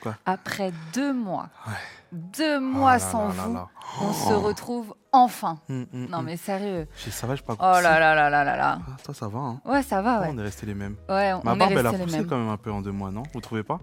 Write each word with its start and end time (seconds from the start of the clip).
quoi 0.00 0.16
après 0.26 0.72
deux 0.94 1.12
mois, 1.12 1.48
Ouais. 1.66 1.72
deux 2.12 2.60
mois 2.60 2.92
là 2.94 2.98
sans 2.98 3.28
là 3.28 3.34
vous, 3.46 3.54
là. 3.54 3.68
on 4.02 4.12
se 4.12 4.32
retrouve 4.34 4.94
enfin. 5.12 5.58
Hum, 5.68 5.86
hum, 5.92 6.06
Non 6.10 6.18
hum. 6.18 6.24
mais 6.26 6.36
sérieux. 6.36 6.86
Ça 7.10 7.26
va, 7.26 7.34
je 7.34 7.42
pas 7.42 7.54
Oh 7.58 7.62
là 7.62 7.98
là 7.98 8.14
là 8.14 8.30
là 8.30 8.44
là 8.44 8.56
là. 8.56 8.78
Ah, 8.86 8.96
Toi, 9.04 9.14
ça 9.14 9.28
va, 9.28 9.38
hein 9.38 9.60
Ouais, 9.64 9.82
ça 9.82 10.02
va, 10.02 10.20
ouais. 10.20 10.28
On 10.32 10.38
est 10.38 10.42
restés 10.42 10.66
les 10.66 10.74
mêmes. 10.74 10.96
Ouais, 11.08 11.32
on, 11.32 11.42
Ma 11.44 11.52
on 11.52 11.54
est 11.54 11.58
barbe, 11.58 11.72
elle 11.72 11.86
a 11.86 11.92
les 11.92 11.98
poussé 12.04 12.16
mêmes. 12.18 12.26
quand 12.26 12.36
même 12.38 12.48
un 12.48 12.56
peu 12.56 12.70
en 12.72 12.80
deux 12.82 12.92
mois, 12.92 13.10
non? 13.10 13.22
Vous 13.34 13.40
trouvez 13.40 13.62
pas? 13.62 13.78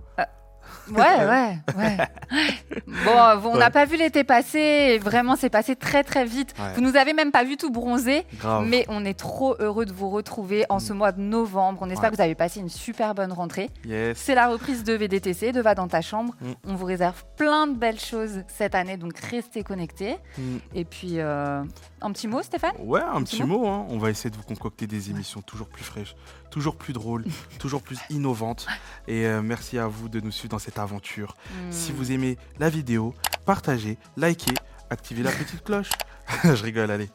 Ouais, 0.91 1.25
ouais, 1.25 1.57
ouais. 1.77 1.97
Bon, 3.05 3.11
on 3.51 3.57
n'a 3.57 3.65
Ouais. 3.65 3.71
pas 3.71 3.85
vu 3.85 3.97
l'été 3.97 4.23
passer. 4.23 4.97
Vraiment, 4.99 5.35
c'est 5.35 5.49
passé 5.49 5.75
très, 5.75 6.03
très 6.03 6.25
vite. 6.25 6.53
Ouais. 6.59 6.73
Vous 6.75 6.81
nous 6.81 6.95
avez 6.95 7.13
même 7.13 7.31
pas 7.31 7.43
vu 7.43 7.57
tout 7.57 7.71
bronzer. 7.71 8.25
Grave. 8.39 8.65
Mais 8.67 8.85
on 8.87 9.03
est 9.05 9.17
trop 9.17 9.55
heureux 9.59 9.85
de 9.85 9.93
vous 9.93 10.09
retrouver 10.09 10.65
en 10.69 10.79
ce 10.79 10.93
mois 10.93 11.11
de 11.11 11.21
novembre. 11.21 11.79
On 11.81 11.89
espère 11.89 12.05
Ouais. 12.05 12.11
que 12.11 12.15
vous 12.17 12.21
avez 12.21 12.35
passé 12.35 12.59
une 12.59 12.69
super 12.69 13.15
bonne 13.15 13.31
rentrée. 13.31 13.69
Yes. 13.85 14.17
C'est 14.17 14.35
la 14.35 14.47
reprise 14.47 14.83
de 14.83 14.93
VDTC, 14.93 15.51
de 15.51 15.61
Va 15.61 15.75
dans 15.75 15.87
ta 15.87 16.01
chambre. 16.01 16.33
Mm. 16.41 16.51
On 16.67 16.75
vous 16.75 16.85
réserve 16.85 17.23
plein 17.37 17.67
de 17.67 17.75
belles 17.75 17.99
choses 17.99 18.43
cette 18.47 18.75
année, 18.75 18.97
donc 18.97 19.17
restez 19.19 19.63
connectés. 19.63 20.17
Hum. 20.37 20.59
Et 20.73 20.85
puis, 20.85 21.19
euh, 21.19 21.63
un 22.01 22.11
petit 22.11 22.27
mot, 22.27 22.41
Stéphane 22.43 22.73
Ouais, 22.79 23.01
un 23.01 23.23
petit 23.23 23.37
petit 23.37 23.43
mot. 23.47 23.67
hein. 23.67 23.85
On 23.89 23.97
va 23.97 24.09
essayer 24.09 24.29
de 24.29 24.35
vous 24.35 24.43
concocter 24.43 24.85
des 24.87 25.09
émissions 25.09 25.41
toujours 25.41 25.67
plus 25.67 25.83
fraîches, 25.83 26.15
toujours 26.51 26.75
plus 26.75 26.93
drôles, 26.93 27.25
toujours 27.59 27.81
plus 27.81 27.97
innovantes. 28.09 28.67
Et 29.07 29.25
euh, 29.25 29.41
merci 29.41 29.77
à 29.79 29.87
vous 29.87 30.09
de 30.09 30.19
nous 30.19 30.31
suivre 30.31 30.51
dans 30.51 30.59
cette 30.59 30.77
aventure. 30.79 31.35
Hmm. 31.49 31.71
Si 31.71 31.91
vous 31.91 32.11
aimez 32.11 32.37
la 32.59 32.69
vidéo, 32.69 33.13
partagez, 33.45 33.97
likez, 34.17 34.53
activez 34.89 35.23
la 35.23 35.31
petite 35.31 35.63
cloche. 35.63 35.89
Je 36.43 36.63
rigole, 36.63 36.91
allez. 36.91 37.09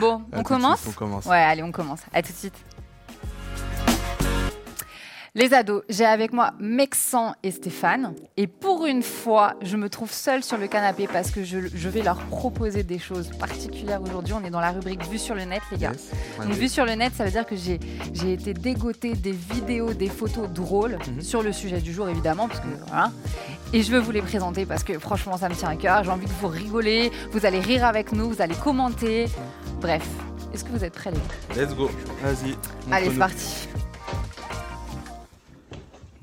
Bon, 0.00 0.24
on 0.32 0.42
commence 0.42 0.86
On 0.88 0.92
commence. 0.92 1.26
Ouais, 1.26 1.36
allez, 1.38 1.62
on 1.62 1.72
commence. 1.72 2.00
À 2.12 2.22
tout 2.22 2.32
de 2.32 2.36
suite. 2.38 2.54
Les 5.36 5.52
ados, 5.52 5.82
j'ai 5.88 6.04
avec 6.04 6.32
moi 6.32 6.52
Mexan 6.60 7.34
et 7.42 7.50
Stéphane. 7.50 8.14
Et 8.36 8.46
pour 8.46 8.86
une 8.86 9.02
fois, 9.02 9.54
je 9.62 9.76
me 9.76 9.88
trouve 9.88 10.12
seule 10.12 10.44
sur 10.44 10.56
le 10.58 10.68
canapé 10.68 11.08
parce 11.12 11.32
que 11.32 11.42
je, 11.42 11.58
je 11.74 11.88
vais 11.88 12.02
leur 12.02 12.18
proposer 12.26 12.84
des 12.84 13.00
choses 13.00 13.30
particulières 13.36 14.00
aujourd'hui. 14.00 14.32
On 14.40 14.44
est 14.44 14.50
dans 14.50 14.60
la 14.60 14.70
rubrique 14.70 15.02
Vue 15.10 15.18
sur 15.18 15.34
le 15.34 15.42
net, 15.44 15.60
les 15.72 15.78
gars. 15.78 15.90
Yes. 15.90 16.10
Donc, 16.36 16.46
Allez. 16.46 16.54
vue 16.54 16.68
sur 16.68 16.84
le 16.84 16.92
net, 16.92 17.14
ça 17.16 17.24
veut 17.24 17.32
dire 17.32 17.44
que 17.46 17.56
j'ai 17.56 17.80
été 18.32 18.54
dégotée 18.54 19.14
des 19.14 19.32
vidéos, 19.32 19.92
des 19.92 20.08
photos 20.08 20.48
drôles 20.48 20.98
Mhm. 21.08 21.20
sur 21.20 21.42
le 21.42 21.52
sujet 21.52 21.80
du 21.80 21.92
jour, 21.92 22.08
évidemment, 22.08 22.46
parce 22.46 22.60
que 22.60 22.66
voilà. 22.86 23.10
Et 23.72 23.82
je 23.82 23.90
veux 23.90 23.98
vous 23.98 24.12
les 24.12 24.22
présenter 24.22 24.66
parce 24.66 24.84
que 24.84 24.96
franchement, 25.00 25.36
ça 25.36 25.48
me 25.48 25.54
tient 25.56 25.68
à 25.70 25.74
cœur. 25.74 26.04
J'ai 26.04 26.10
envie 26.12 26.26
que 26.26 26.30
vous 26.40 26.46
rigolez, 26.46 27.10
vous 27.32 27.44
allez 27.44 27.58
rire 27.58 27.84
avec 27.84 28.12
nous, 28.12 28.30
vous 28.30 28.40
allez 28.40 28.54
commenter. 28.54 29.26
Bref, 29.80 30.06
est-ce 30.52 30.62
que 30.62 30.70
vous 30.70 30.84
êtes 30.84 30.94
prêts, 30.94 31.10
les 31.10 31.56
gars? 31.56 31.60
Let's 31.66 31.74
go. 31.74 31.90
Vas-y. 32.22 32.54
Allez, 32.92 33.10
c'est 33.10 33.18
parti. 33.18 33.68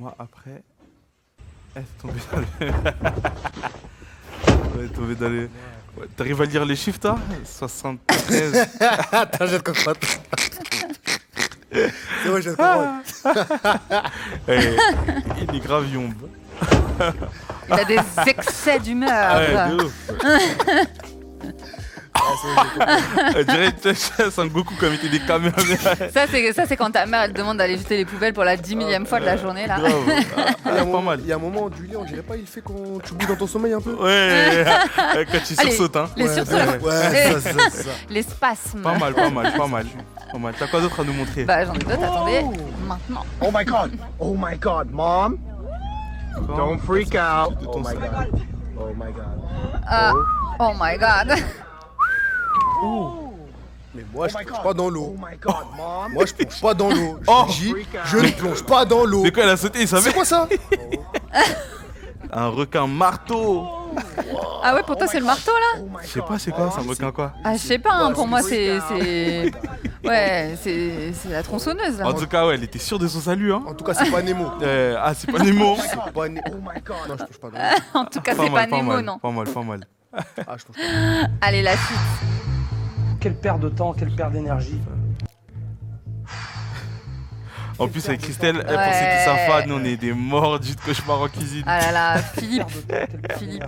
Moi, 0.01 0.15
après. 0.17 0.63
Elle 1.75 1.83
est 1.83 2.01
tombée 2.01 2.19
dans 2.31 2.39
le. 2.39 2.45
Elle 4.79 4.85
est 4.85 4.89
tombée 4.89 5.13
dans 5.13 5.29
le. 5.29 5.41
Ouais, 5.95 6.07
T'arrives 6.17 6.41
à 6.41 6.45
lire 6.45 6.65
les 6.65 6.75
chiffres, 6.75 6.99
toi? 6.99 7.19
73. 7.45 8.67
Attends, 9.11 9.45
jette 9.45 9.61
cocotte. 9.61 10.03
C'est 11.71 12.29
vrai, 12.29 12.41
jette 12.41 12.55
cocotte. 12.55 13.15
Eh, 14.47 14.75
il 15.47 15.55
est 15.55 15.59
grave 15.59 15.87
yombe. 15.87 16.13
Il 17.67 17.73
a 17.73 17.85
des 17.85 17.99
excès 18.25 18.79
d'humeur. 18.79 19.07
Ah 19.13 19.37
Ouais, 19.37 19.77
de 19.77 19.83
ouf. 19.83 20.09
On 23.35 23.43
dirait 23.43 23.71
que 23.73 23.93
c'est 23.93 24.39
un 24.39 24.47
Goku 24.47 24.73
comme 24.79 24.89
il 24.93 24.95
était 24.95 25.09
des 25.09 25.19
caméras. 25.19 25.61
Ça, 26.13 26.25
c'est 26.29 26.53
ça, 26.53 26.65
c'est 26.65 26.75
quand 26.77 26.91
ta 26.91 27.05
mère 27.05 27.21
elle 27.23 27.33
demande 27.33 27.57
d'aller 27.57 27.77
jeter 27.77 27.97
les 27.97 28.05
poubelles 28.05 28.33
pour 28.33 28.43
la 28.43 28.57
dix 28.57 28.75
millième 28.75 29.05
fois 29.05 29.19
de 29.19 29.25
la 29.25 29.37
journée 29.37 29.67
là. 29.67 29.77
Grave. 29.79 29.93
Ah, 30.63 30.69
Il 30.69 30.75
y, 30.75 30.77
a 30.77 30.81
un 30.81 30.85
pas 30.85 30.85
moment- 30.85 31.01
mal. 31.01 31.19
il 31.21 31.27
y 31.27 31.31
a 31.31 31.35
un 31.35 31.39
moment 31.39 31.69
du 31.69 31.85
lit, 31.87 31.95
on 31.97 32.03
dirait 32.03 32.21
pas, 32.21 32.35
il 32.37 32.45
fait 32.45 32.61
quand 32.61 32.73
tu 33.03 33.13
bouges 33.13 33.27
dans 33.27 33.35
ton 33.35 33.47
sommeil 33.47 33.73
un 33.73 33.81
peu 33.81 33.93
Ouais, 33.95 34.63
quand 35.31 35.39
tu 35.45 35.55
sursautes, 35.55 35.95
hein. 35.95 36.07
Les 36.15 36.27
sursauts, 36.27 36.53
ouais, 36.53 36.65
là. 36.65 36.77
ouais, 36.77 37.31
ça, 37.31 37.41
ça, 37.41 37.69
ça. 37.69 37.89
les 38.09 38.21
spasmes. 38.23 38.81
Pas 38.81 38.97
mal, 38.97 39.13
pas 39.13 39.29
mal, 39.29 39.53
pas 39.57 39.67
mal. 39.67 39.85
Pas 40.31 40.37
mal. 40.37 40.53
T'as 40.57 40.67
quoi 40.67 40.79
d'autre 40.81 40.99
à 40.99 41.03
nous 41.03 41.13
montrer? 41.13 41.43
Bah 41.43 41.65
j'en 41.65 41.73
ai 41.73 41.79
d'autres, 41.79 42.03
attendez. 42.03 42.41
Maintenant. 42.87 43.25
Oh 43.41 43.49
my 43.53 43.65
god. 43.65 43.91
Oh 44.19 44.35
my 44.37 44.57
god, 44.57 44.91
mom. 44.91 45.37
Quand- 46.35 46.55
Don't 46.57 46.79
freak 46.79 47.15
out. 47.15 47.57
Oh 47.67 47.79
my 47.79 47.95
god. 47.95 48.29
Oh 48.77 48.93
my 48.95 49.11
god. 49.11 49.81
Ah, 49.87 50.13
oh 50.59 50.71
my 50.79 50.97
god. 50.97 51.37
Mais 53.93 54.03
moi, 54.13 54.27
je 54.29 54.35
Oh 54.35 54.39
my 54.39 54.45
plonge 54.45 54.57
God. 54.57 54.63
pas 54.63 54.73
dans 54.73 54.85
Oh 54.85 54.89
l'eau. 54.89 55.15
my 55.17 55.37
god, 55.37 55.53
mom. 55.77 56.13
Moi, 56.13 56.25
je 56.25 56.33
plonge 56.33 56.61
pas 56.61 56.73
dans 56.73 56.89
l'eau. 56.89 57.19
Je 57.25 57.27
Oh. 57.27 57.45
dis, 57.49 57.75
je 58.05 58.17
ne 58.17 58.29
plonge 58.31 58.63
pas 58.63 58.85
dans 58.85 59.03
l'eau. 59.05 59.23
De 59.23 59.29
quoi 59.31 59.43
elle 59.43 59.49
a 59.49 59.57
sauté, 59.57 59.81
il 59.81 59.87
savait 59.87 60.03
C'est 60.09 60.13
quoi 60.13 60.25
ça? 60.25 60.47
Un 62.33 62.47
requin 62.47 62.87
marteau 62.87 63.67
Ah 64.63 64.73
ouais, 64.73 64.83
pour 64.83 64.95
toi 64.95 65.05
c'est 65.05 65.19
le 65.19 65.25
marteau 65.25 65.51
là? 65.51 65.81
Oh 65.83 65.97
Je 66.01 66.07
sais 66.07 66.21
pas, 66.21 66.39
c'est 66.39 66.51
quoi, 66.51 66.71
c'est 66.73 66.79
un 66.81 66.87
requin 66.89 67.11
quoi? 67.11 67.33
Ah 67.43 67.53
je 67.57 67.57
sais 67.57 67.77
pas, 67.77 67.91
hein, 67.93 68.13
pour 68.13 68.23
c'est 68.23 68.29
moi 68.29 68.41
c'est 68.41 68.79
c'est 68.87 69.51
ouais 70.07 70.55
c'est 70.63 71.11
c'est 71.13 71.27
la 71.29 71.43
tronçonneuse 71.43 71.97
là. 71.99 72.07
En 72.07 72.13
tout 72.13 72.27
cas, 72.27 72.47
ouais, 72.47 72.53
elle 72.55 72.63
était 72.63 72.79
sûre 72.79 72.99
de 72.99 73.07
son 73.09 73.19
salut, 73.19 73.51
hein. 73.53 73.61
En 73.67 73.73
tout 73.73 73.83
cas, 73.83 73.93
c'est 73.93 74.09
pas 74.09 74.21
Nemo. 74.21 74.45
Euh, 74.61 74.95
ah, 75.03 75.13
c'est 75.13 75.29
pas 75.29 75.39
Nemo 75.39 75.75
C'est 75.81 76.13
pas 76.13 76.29
Nemo. 76.29 76.41
Oh 76.47 76.55
my 76.73 76.81
god. 76.81 76.95
Non, 77.09 77.15
je 77.19 77.23
plonge 77.25 77.37
pas 77.41 77.49
dans 77.49 77.57
l'eau. 77.57 77.99
En 77.99 78.05
tout 78.05 78.21
cas 78.21 78.31
c'est 78.31 78.45
pas 78.49 78.49
mal, 78.49 78.69
Nemo 78.69 78.83
mal, 78.93 79.03
non. 79.03 79.19
pas 79.19 79.31
mal, 79.31 79.47
pas 79.49 79.63
mal. 79.63 79.87
Ah, 80.13 80.21
je 80.57 80.63
plonge 80.63 80.77
pas 80.77 80.83
dans 80.83 81.21
l'eau. 81.23 81.27
Allez 81.41 81.61
la 81.63 81.75
suite. 81.75 81.97
Quelle 83.21 83.35
perte 83.35 83.59
de 83.59 83.69
temps, 83.69 83.93
quelle 83.93 84.09
perte 84.15 84.33
d'énergie. 84.33 84.81
En 87.77 87.87
plus, 87.87 88.03
avec 88.09 88.21
Christelle, 88.21 88.57
elle 88.67 88.75
pensait 88.75 89.09
que 89.09 89.25
sa 89.25 89.35
fan, 89.47 89.69
nous 89.69 89.75
on 89.75 89.83
est 89.83 89.95
des 89.95 90.11
mordus 90.11 90.75
de 90.75 90.81
cauchemar 90.81 91.21
en 91.21 91.27
cuisine. 91.27 91.63
Ah 91.67 91.79
là 91.79 91.91
là, 91.91 92.17
Philippe. 92.37 92.65
Philippe. 93.37 93.63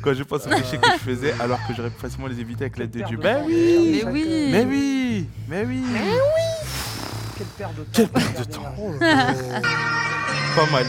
Quand 0.00 0.14
je 0.14 0.22
pense 0.22 0.46
aux 0.46 0.50
péchés 0.50 0.78
que 0.78 0.90
je 0.90 0.98
faisais, 0.98 1.34
alors 1.38 1.58
que 1.66 1.74
j'aurais 1.74 1.90
pu 1.90 2.00
facilement 2.00 2.28
les 2.28 2.40
éviter 2.40 2.64
avec 2.64 2.78
l'aide 2.78 2.90
de 2.90 3.02
Dieu. 3.02 3.18
Ben 3.18 3.42
oui 3.44 4.00
temps, 4.02 4.10
Mais 4.10 4.10
oui. 4.10 4.50
Mais 4.50 4.64
oui 4.64 5.28
Mais 5.48 5.64
oui 5.66 5.84
Quelle 7.36 7.46
perte 7.46 7.74
de 7.76 7.82
temps. 7.82 7.90
Quelle 7.92 8.08
perte 8.08 8.38
de 8.38 8.44
temps. 8.44 8.74
Pas 10.56 10.70
mal. 10.72 10.86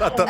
Attends, 0.00 0.26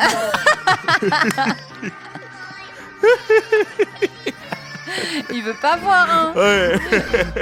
Il 5.33 5.43
veut 5.43 5.55
pas 5.61 5.75
voir 5.77 6.07
hein. 6.09 6.33
Ouais. 6.35 6.79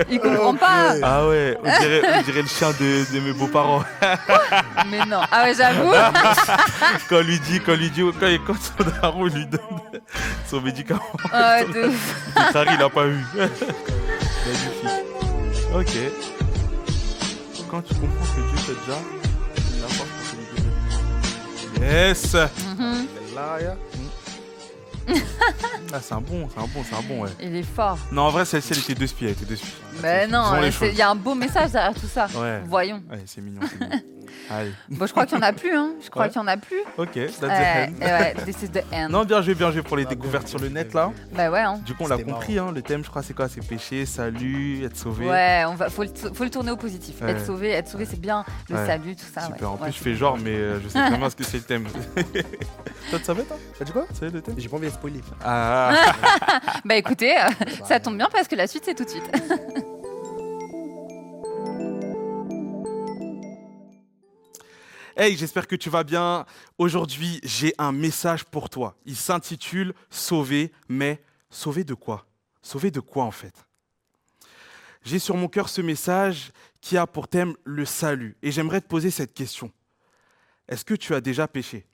Il 0.09 0.19
comprend 0.19 0.55
pas. 0.55 0.95
Ah 1.03 1.27
ouais, 1.27 1.55
on 1.63 1.79
dirait, 1.79 2.01
on 2.17 2.21
dirait 2.23 2.41
le 2.41 2.47
chien 2.47 2.71
de, 2.71 3.13
de 3.13 3.19
mes 3.19 3.33
beaux-parents. 3.33 3.83
Mais 4.89 5.05
non. 5.05 5.21
Ah 5.31 5.43
ouais, 5.43 5.53
j'avoue. 5.53 5.91
Quand 7.09 7.17
on 7.17 7.21
lui 7.21 7.39
dit, 7.39 7.59
quand 7.59 7.73
on 7.73 7.75
lui 7.75 7.89
dit, 7.91 8.01
quand, 8.19 8.27
quand 8.47 8.55
son 8.55 8.89
daron 9.01 9.25
lui 9.25 9.45
donne 9.45 9.59
son 10.49 10.61
médicament, 10.61 11.01
Ah, 11.31 11.63
de 11.73 11.87
ouf. 11.89 12.15
Harry 12.55 12.69
il 12.75 12.81
a 12.83 12.89
pas 12.89 13.05
eu. 13.05 13.17
Magnifique. 13.35 15.05
Ok. 15.75 15.93
Quand 17.69 17.81
tu 17.81 17.93
comprends 17.95 18.25
que 18.35 18.41
Dieu 18.41 18.57
fait 18.57 18.73
déjà, 18.85 18.97
Yes 21.83 22.33
Mhm. 22.33 23.07
là, 23.35 23.59
ya. 23.59 23.75
Ah 25.95 25.99
c'est 26.01 26.13
un 26.15 26.21
bon, 26.21 26.49
c'est 26.51 26.59
un 26.59 26.63
bon, 26.67 26.83
c'est 26.89 26.95
un 26.95 27.01
bon 27.07 27.23
ouais. 27.23 27.29
Il 27.41 27.55
est 27.55 27.61
fort. 27.63 27.97
Non 28.11 28.23
en 28.23 28.29
vrai 28.29 28.45
celle-ci 28.45 28.69
elle 28.73 28.79
était 28.79 28.95
deux 28.95 29.07
spies, 29.07 29.25
elle 29.25 29.31
était 29.31 29.45
deux 29.45 29.55
spies. 29.57 29.73
Mais 30.01 30.25
non, 30.27 30.43
il 30.81 30.95
y 30.95 31.01
a 31.01 31.09
un 31.11 31.15
beau 31.15 31.35
message 31.35 31.71
derrière 31.71 31.93
tout 31.93 32.07
ça. 32.07 32.27
Ouais. 32.35 32.61
Voyons. 32.65 33.03
Ouais 33.11 33.21
c'est 33.25 33.41
mignon, 33.41 33.61
c'est 33.69 33.79
mignon. 33.79 34.01
Allez. 34.49 34.71
Bon, 34.89 35.05
je 35.05 35.11
crois 35.11 35.25
qu'il 35.27 35.37
y 35.37 35.39
en 35.39 35.43
a 35.43 35.53
plus, 35.53 35.73
hein. 35.75 35.91
Je 36.03 36.09
crois 36.09 36.23
Ouais. 36.23 36.29
qu'il 36.29 36.37
y 36.41 36.43
en 36.43 36.47
a 36.47 36.57
plus. 36.57 36.81
Ok, 36.97 37.13
that's 37.13 37.39
the 37.39 37.43
end. 37.43 37.93
ouais, 38.01 38.33
this 38.45 38.63
is 38.63 38.69
the 38.69 38.83
end. 38.91 39.09
Non 39.09 39.23
bien 39.25 39.41
joué, 39.41 39.53
bien 39.53 39.71
joué 39.71 39.83
pour 39.83 39.95
les 39.95 40.05
découvertes 40.05 40.47
sur 40.47 40.57
le 40.59 40.69
net 40.69 40.93
là. 40.93 41.11
Bah 41.33 41.51
ouais, 41.51 41.59
hein. 41.59 41.79
Du 41.85 41.93
coup 41.93 42.03
on 42.03 42.07
l'a 42.07 42.17
compris 42.17 42.57
hein, 42.57 42.71
le 42.73 42.81
thème 42.81 43.03
je 43.03 43.09
crois 43.09 43.21
c'est 43.21 43.33
quoi? 43.35 43.47
C'est 43.47 43.65
péché, 43.65 44.05
salut, 44.07 44.83
être 44.83 44.97
sauvé. 44.97 45.27
Ouais, 45.29 45.63
on 45.67 45.75
va, 45.75 45.89
faut, 45.89 46.03
le, 46.03 46.09
faut 46.33 46.43
le 46.43 46.49
tourner 46.49 46.71
au 46.71 46.77
positif. 46.77 47.21
Ouais. 47.21 47.31
Être 47.31 47.45
sauvé, 47.45 47.69
être 47.71 47.87
sauvé, 47.89 48.05
c'est 48.05 48.19
bien. 48.19 48.43
Le 48.69 48.75
Ouais. 48.75 48.87
salut, 48.87 49.15
tout 49.15 49.25
ça. 49.31 49.41
Super, 49.41 49.61
ouais. 49.61 49.65
en 49.67 49.77
plus 49.77 49.85
Ouais, 49.85 49.91
je 49.91 49.97
fais 49.99 50.15
genre 50.15 50.37
mais 50.43 50.55
euh, 50.55 50.79
je 50.81 50.87
sais 50.89 50.99
bien 51.09 51.29
ce 51.29 51.35
que 51.35 51.43
c'est 51.43 51.57
le 51.57 51.63
thème. 51.63 51.85
toi 53.09 53.19
tu 53.19 53.25
savais 53.25 53.43
toi? 53.43 53.57
T'as 53.77 53.85
dit 53.85 53.91
quoi? 53.91 54.05
Tu 54.09 54.15
savais 54.15 54.31
le 54.31 54.41
thème? 54.41 54.55
J'ai 54.57 54.67
pas 54.69 54.77
envie 54.77 54.89
Ah 55.43 56.13
Bah 56.85 56.95
écoutez, 56.95 57.37
euh, 57.37 57.49
ça 57.85 57.99
tombe 57.99 58.17
bien 58.17 58.29
parce 58.31 58.47
que 58.47 58.55
la 58.55 58.67
suite 58.67 58.83
c'est 58.85 58.95
tout 58.95 59.05
de 59.05 59.09
suite. 59.09 59.29
Hey, 65.15 65.37
j'espère 65.37 65.67
que 65.67 65.75
tu 65.75 65.91
vas 65.91 66.03
bien. 66.03 66.43
Aujourd'hui, 66.79 67.39
j'ai 67.43 67.75
un 67.77 67.91
message 67.91 68.45
pour 68.45 68.67
toi. 68.71 68.95
Il 69.05 69.15
s'intitule 69.15 69.93
Sauver, 70.09 70.71
mais 70.89 71.21
sauver 71.51 71.83
de 71.83 71.93
quoi? 71.93 72.25
Sauver 72.63 72.89
de 72.89 72.99
quoi 72.99 73.23
en 73.23 73.31
fait? 73.31 73.53
J'ai 75.03 75.19
sur 75.19 75.37
mon 75.37 75.47
cœur 75.49 75.69
ce 75.69 75.81
message 75.81 76.51
qui 76.81 76.97
a 76.97 77.05
pour 77.05 77.27
thème 77.27 77.55
le 77.63 77.85
salut. 77.85 78.37
Et 78.41 78.51
j'aimerais 78.51 78.81
te 78.81 78.87
poser 78.87 79.11
cette 79.11 79.35
question. 79.35 79.71
Est-ce 80.67 80.83
que 80.83 80.95
tu 80.95 81.13
as 81.13 81.21
déjà 81.21 81.47
péché? 81.47 81.85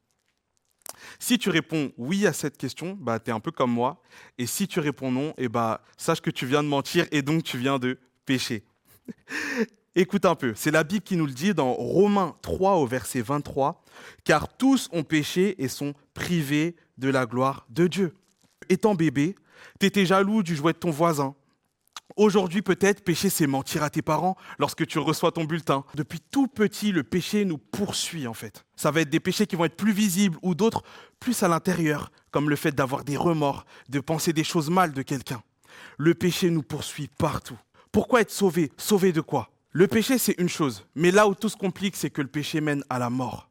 Si 1.19 1.37
tu 1.37 1.49
réponds 1.49 1.91
oui 1.97 2.27
à 2.27 2.33
cette 2.33 2.57
question, 2.57 2.97
bah, 2.99 3.19
tu 3.19 3.29
es 3.29 3.33
un 3.33 3.39
peu 3.39 3.51
comme 3.51 3.71
moi. 3.71 4.01
Et 4.37 4.45
si 4.45 4.67
tu 4.67 4.79
réponds 4.79 5.11
non, 5.11 5.33
eh 5.37 5.49
bah, 5.49 5.81
sache 5.97 6.21
que 6.21 6.29
tu 6.29 6.45
viens 6.45 6.63
de 6.63 6.67
mentir 6.67 7.05
et 7.11 7.21
donc 7.21 7.43
tu 7.43 7.57
viens 7.57 7.79
de 7.79 7.97
pécher. 8.25 8.63
Écoute 9.95 10.25
un 10.25 10.35
peu, 10.35 10.53
c'est 10.55 10.71
la 10.71 10.83
Bible 10.83 11.03
qui 11.03 11.17
nous 11.17 11.25
le 11.25 11.33
dit 11.33 11.53
dans 11.53 11.73
Romains 11.73 12.35
3 12.41 12.75
au 12.75 12.85
verset 12.85 13.21
23, 13.21 13.83
car 14.23 14.47
tous 14.55 14.87
ont 14.91 15.03
péché 15.03 15.61
et 15.61 15.67
sont 15.67 15.93
privés 16.13 16.75
de 16.97 17.09
la 17.09 17.25
gloire 17.25 17.65
de 17.69 17.87
Dieu. 17.87 18.13
Étant 18.69 18.93
bébé, 18.93 19.35
t'étais 19.79 20.05
jaloux 20.05 20.43
du 20.43 20.55
jouet 20.55 20.73
de 20.73 20.77
ton 20.77 20.91
voisin. 20.91 21.35
Aujourd'hui, 22.15 22.61
peut-être, 22.61 23.03
pécher, 23.03 23.29
c'est 23.29 23.47
mentir 23.47 23.83
à 23.83 23.89
tes 23.89 24.01
parents 24.01 24.35
lorsque 24.57 24.85
tu 24.87 24.99
reçois 24.99 25.31
ton 25.31 25.43
bulletin. 25.43 25.85
Depuis 25.95 26.19
tout 26.19 26.47
petit, 26.47 26.91
le 26.91 27.03
péché 27.03 27.45
nous 27.45 27.57
poursuit, 27.57 28.27
en 28.27 28.33
fait. 28.33 28.65
Ça 28.75 28.91
va 28.91 29.01
être 29.01 29.09
des 29.09 29.19
péchés 29.19 29.45
qui 29.45 29.55
vont 29.55 29.65
être 29.65 29.77
plus 29.77 29.93
visibles 29.93 30.37
ou 30.41 30.55
d'autres 30.55 30.83
plus 31.19 31.43
à 31.43 31.47
l'intérieur, 31.47 32.11
comme 32.31 32.49
le 32.49 32.55
fait 32.55 32.73
d'avoir 32.73 33.03
des 33.03 33.17
remords, 33.17 33.65
de 33.89 33.99
penser 33.99 34.33
des 34.33 34.43
choses 34.43 34.69
mal 34.69 34.93
de 34.93 35.01
quelqu'un. 35.01 35.41
Le 35.97 36.13
péché 36.13 36.49
nous 36.49 36.63
poursuit 36.63 37.09
partout. 37.17 37.57
Pourquoi 37.91 38.21
être 38.21 38.31
sauvé? 38.31 38.71
Sauvé 38.77 39.11
de 39.11 39.21
quoi? 39.21 39.49
Le 39.71 39.87
péché, 39.87 40.17
c'est 40.17 40.35
une 40.39 40.49
chose. 40.49 40.85
Mais 40.95 41.11
là 41.11 41.27
où 41.27 41.35
tout 41.35 41.49
se 41.49 41.57
complique, 41.57 41.95
c'est 41.95 42.09
que 42.09 42.21
le 42.21 42.27
péché 42.27 42.59
mène 42.59 42.83
à 42.89 42.99
la 42.99 43.09
mort. 43.09 43.49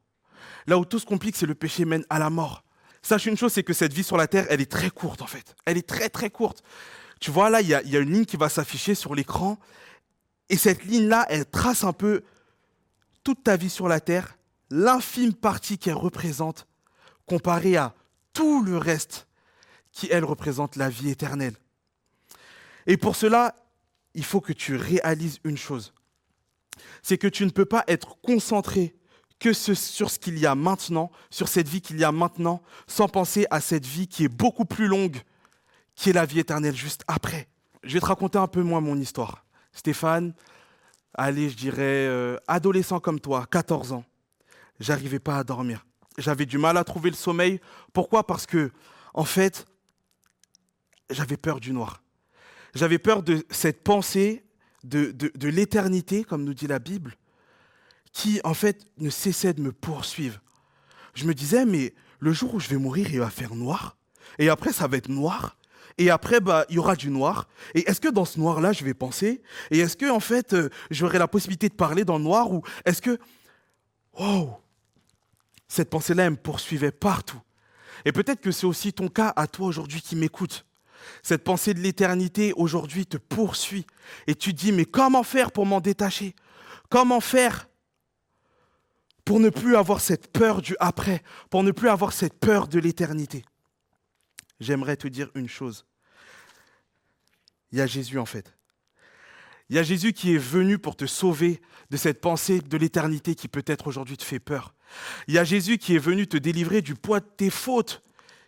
Là 0.66 0.78
où 0.78 0.84
tout 0.84 0.98
se 0.98 1.06
complique, 1.06 1.36
c'est 1.36 1.46
le 1.46 1.54
péché 1.54 1.84
mène 1.84 2.04
à 2.10 2.18
la 2.18 2.28
mort. 2.28 2.64
Sache 3.02 3.26
une 3.26 3.36
chose, 3.36 3.52
c'est 3.52 3.62
que 3.62 3.72
cette 3.72 3.92
vie 3.92 4.02
sur 4.02 4.16
la 4.16 4.26
terre, 4.26 4.46
elle 4.50 4.60
est 4.60 4.70
très 4.70 4.90
courte, 4.90 5.22
en 5.22 5.26
fait. 5.26 5.56
Elle 5.64 5.78
est 5.78 5.88
très, 5.88 6.08
très 6.08 6.30
courte. 6.30 6.62
Tu 7.20 7.30
vois, 7.30 7.50
là, 7.50 7.60
il 7.60 7.68
y, 7.68 7.74
a, 7.74 7.82
une 7.82 8.12
ligne 8.12 8.24
qui 8.24 8.36
va 8.36 8.48
s'afficher 8.48 8.94
sur 8.94 9.14
l'écran. 9.14 9.58
Et 10.48 10.56
cette 10.56 10.84
ligne-là, 10.84 11.26
elle 11.28 11.46
trace 11.46 11.84
un 11.84 11.92
peu 11.92 12.22
toute 13.24 13.42
ta 13.44 13.56
vie 13.56 13.70
sur 13.70 13.88
la 13.88 14.00
Terre, 14.00 14.38
l'infime 14.70 15.34
partie 15.34 15.78
qu'elle 15.78 15.94
représente, 15.94 16.66
comparée 17.26 17.76
à 17.76 17.94
tout 18.32 18.62
le 18.62 18.78
reste 18.78 19.26
qui, 19.92 20.08
elle, 20.10 20.24
représente 20.24 20.76
la 20.76 20.88
vie 20.88 21.10
éternelle. 21.10 21.56
Et 22.86 22.96
pour 22.96 23.16
cela, 23.16 23.54
il 24.14 24.24
faut 24.24 24.40
que 24.40 24.52
tu 24.52 24.76
réalises 24.76 25.40
une 25.44 25.58
chose. 25.58 25.92
C'est 27.02 27.18
que 27.18 27.26
tu 27.26 27.44
ne 27.44 27.50
peux 27.50 27.64
pas 27.64 27.84
être 27.88 28.16
concentré 28.20 28.94
que 29.38 29.52
sur 29.52 30.10
ce 30.10 30.18
qu'il 30.18 30.38
y 30.38 30.46
a 30.46 30.54
maintenant, 30.54 31.10
sur 31.30 31.48
cette 31.48 31.68
vie 31.68 31.80
qu'il 31.80 31.98
y 31.98 32.04
a 32.04 32.12
maintenant, 32.12 32.62
sans 32.86 33.08
penser 33.08 33.46
à 33.50 33.60
cette 33.60 33.86
vie 33.86 34.08
qui 34.08 34.24
est 34.24 34.28
beaucoup 34.28 34.64
plus 34.64 34.86
longue 34.86 35.22
qui 35.98 36.10
est 36.10 36.12
la 36.12 36.24
vie 36.24 36.38
éternelle 36.38 36.76
juste 36.76 37.02
après. 37.08 37.48
Je 37.82 37.92
vais 37.94 38.00
te 38.00 38.06
raconter 38.06 38.38
un 38.38 38.46
peu 38.46 38.62
moins 38.62 38.80
mon 38.80 38.96
histoire. 38.96 39.44
Stéphane, 39.72 40.32
allez, 41.12 41.50
je 41.50 41.56
dirais, 41.56 42.06
euh, 42.06 42.36
adolescent 42.46 43.00
comme 43.00 43.18
toi, 43.18 43.46
14 43.50 43.92
ans, 43.92 44.04
j'arrivais 44.78 45.18
pas 45.18 45.38
à 45.38 45.44
dormir. 45.44 45.84
J'avais 46.16 46.46
du 46.46 46.56
mal 46.56 46.76
à 46.76 46.84
trouver 46.84 47.10
le 47.10 47.16
sommeil. 47.16 47.60
Pourquoi? 47.92 48.24
Parce 48.24 48.46
que, 48.46 48.70
en 49.12 49.24
fait, 49.24 49.66
j'avais 51.10 51.36
peur 51.36 51.58
du 51.58 51.72
noir. 51.72 52.00
J'avais 52.76 53.00
peur 53.00 53.24
de 53.24 53.44
cette 53.50 53.82
pensée 53.82 54.44
de, 54.84 55.10
de 55.10 55.48
l'éternité, 55.48 56.22
comme 56.22 56.44
nous 56.44 56.54
dit 56.54 56.68
la 56.68 56.78
Bible, 56.78 57.16
qui, 58.12 58.40
en 58.44 58.54
fait, 58.54 58.86
ne 58.98 59.10
cessait 59.10 59.52
de 59.52 59.60
me 59.60 59.72
poursuivre. 59.72 60.40
Je 61.14 61.24
me 61.24 61.34
disais, 61.34 61.66
mais 61.66 61.92
le 62.20 62.32
jour 62.32 62.54
où 62.54 62.60
je 62.60 62.68
vais 62.68 62.76
mourir, 62.76 63.08
il 63.10 63.18
va 63.18 63.30
faire 63.30 63.56
noir. 63.56 63.96
Et 64.38 64.48
après, 64.48 64.72
ça 64.72 64.86
va 64.86 64.96
être 64.96 65.08
noir 65.08 65.57
et 65.98 66.10
après, 66.10 66.40
bah, 66.40 66.64
il 66.68 66.76
y 66.76 66.78
aura 66.78 66.94
du 66.94 67.10
noir. 67.10 67.48
Et 67.74 67.88
est-ce 67.90 68.00
que 68.00 68.08
dans 68.08 68.24
ce 68.24 68.38
noir-là, 68.38 68.72
je 68.72 68.84
vais 68.84 68.94
penser? 68.94 69.42
Et 69.72 69.80
est-ce 69.80 69.96
que, 69.96 70.08
en 70.08 70.20
fait, 70.20 70.52
euh, 70.52 70.70
j'aurai 70.90 71.18
la 71.18 71.26
possibilité 71.26 71.68
de 71.68 71.74
parler 71.74 72.04
dans 72.04 72.18
le 72.18 72.24
noir? 72.24 72.52
Ou 72.52 72.62
est-ce 72.84 73.02
que. 73.02 73.18
Wow 74.16 74.60
Cette 75.66 75.90
pensée-là, 75.90 76.24
elle 76.24 76.30
me 76.30 76.36
poursuivait 76.36 76.92
partout. 76.92 77.40
Et 78.04 78.12
peut-être 78.12 78.40
que 78.40 78.52
c'est 78.52 78.66
aussi 78.66 78.92
ton 78.92 79.08
cas 79.08 79.32
à 79.34 79.48
toi 79.48 79.66
aujourd'hui 79.66 80.00
qui 80.00 80.14
m'écoute. 80.14 80.64
Cette 81.22 81.42
pensée 81.42 81.74
de 81.74 81.80
l'éternité 81.80 82.52
aujourd'hui 82.54 83.04
te 83.06 83.16
poursuit. 83.16 83.86
Et 84.28 84.36
tu 84.36 84.52
dis, 84.52 84.70
mais 84.70 84.84
comment 84.84 85.24
faire 85.24 85.50
pour 85.50 85.66
m'en 85.66 85.80
détacher? 85.80 86.34
Comment 86.90 87.20
faire 87.20 87.68
pour 89.24 89.40
ne 89.40 89.50
plus 89.50 89.76
avoir 89.76 90.00
cette 90.00 90.32
peur 90.32 90.62
du 90.62 90.76
après, 90.78 91.22
pour 91.50 91.62
ne 91.64 91.72
plus 91.72 91.88
avoir 91.88 92.12
cette 92.12 92.38
peur 92.38 92.68
de 92.68 92.78
l'éternité? 92.78 93.44
J'aimerais 94.60 94.96
te 94.96 95.08
dire 95.08 95.30
une 95.34 95.48
chose 95.48 95.87
il 97.72 97.78
y 97.78 97.80
a 97.80 97.86
Jésus 97.86 98.18
en 98.18 98.26
fait. 98.26 98.54
Il 99.70 99.76
y 99.76 99.78
a 99.78 99.82
Jésus 99.82 100.12
qui 100.12 100.34
est 100.34 100.38
venu 100.38 100.78
pour 100.78 100.96
te 100.96 101.06
sauver 101.06 101.60
de 101.90 101.96
cette 101.96 102.20
pensée 102.20 102.60
de 102.60 102.76
l'éternité 102.76 103.34
qui 103.34 103.48
peut-être 103.48 103.86
aujourd'hui 103.86 104.16
te 104.16 104.24
fait 104.24 104.40
peur. 104.40 104.74
Il 105.26 105.34
y 105.34 105.38
a 105.38 105.44
Jésus 105.44 105.78
qui 105.78 105.94
est 105.94 105.98
venu 105.98 106.26
te 106.26 106.38
délivrer 106.38 106.80
du 106.80 106.94
poids 106.94 107.20
de 107.20 107.26
tes 107.36 107.50
fautes 107.50 108.02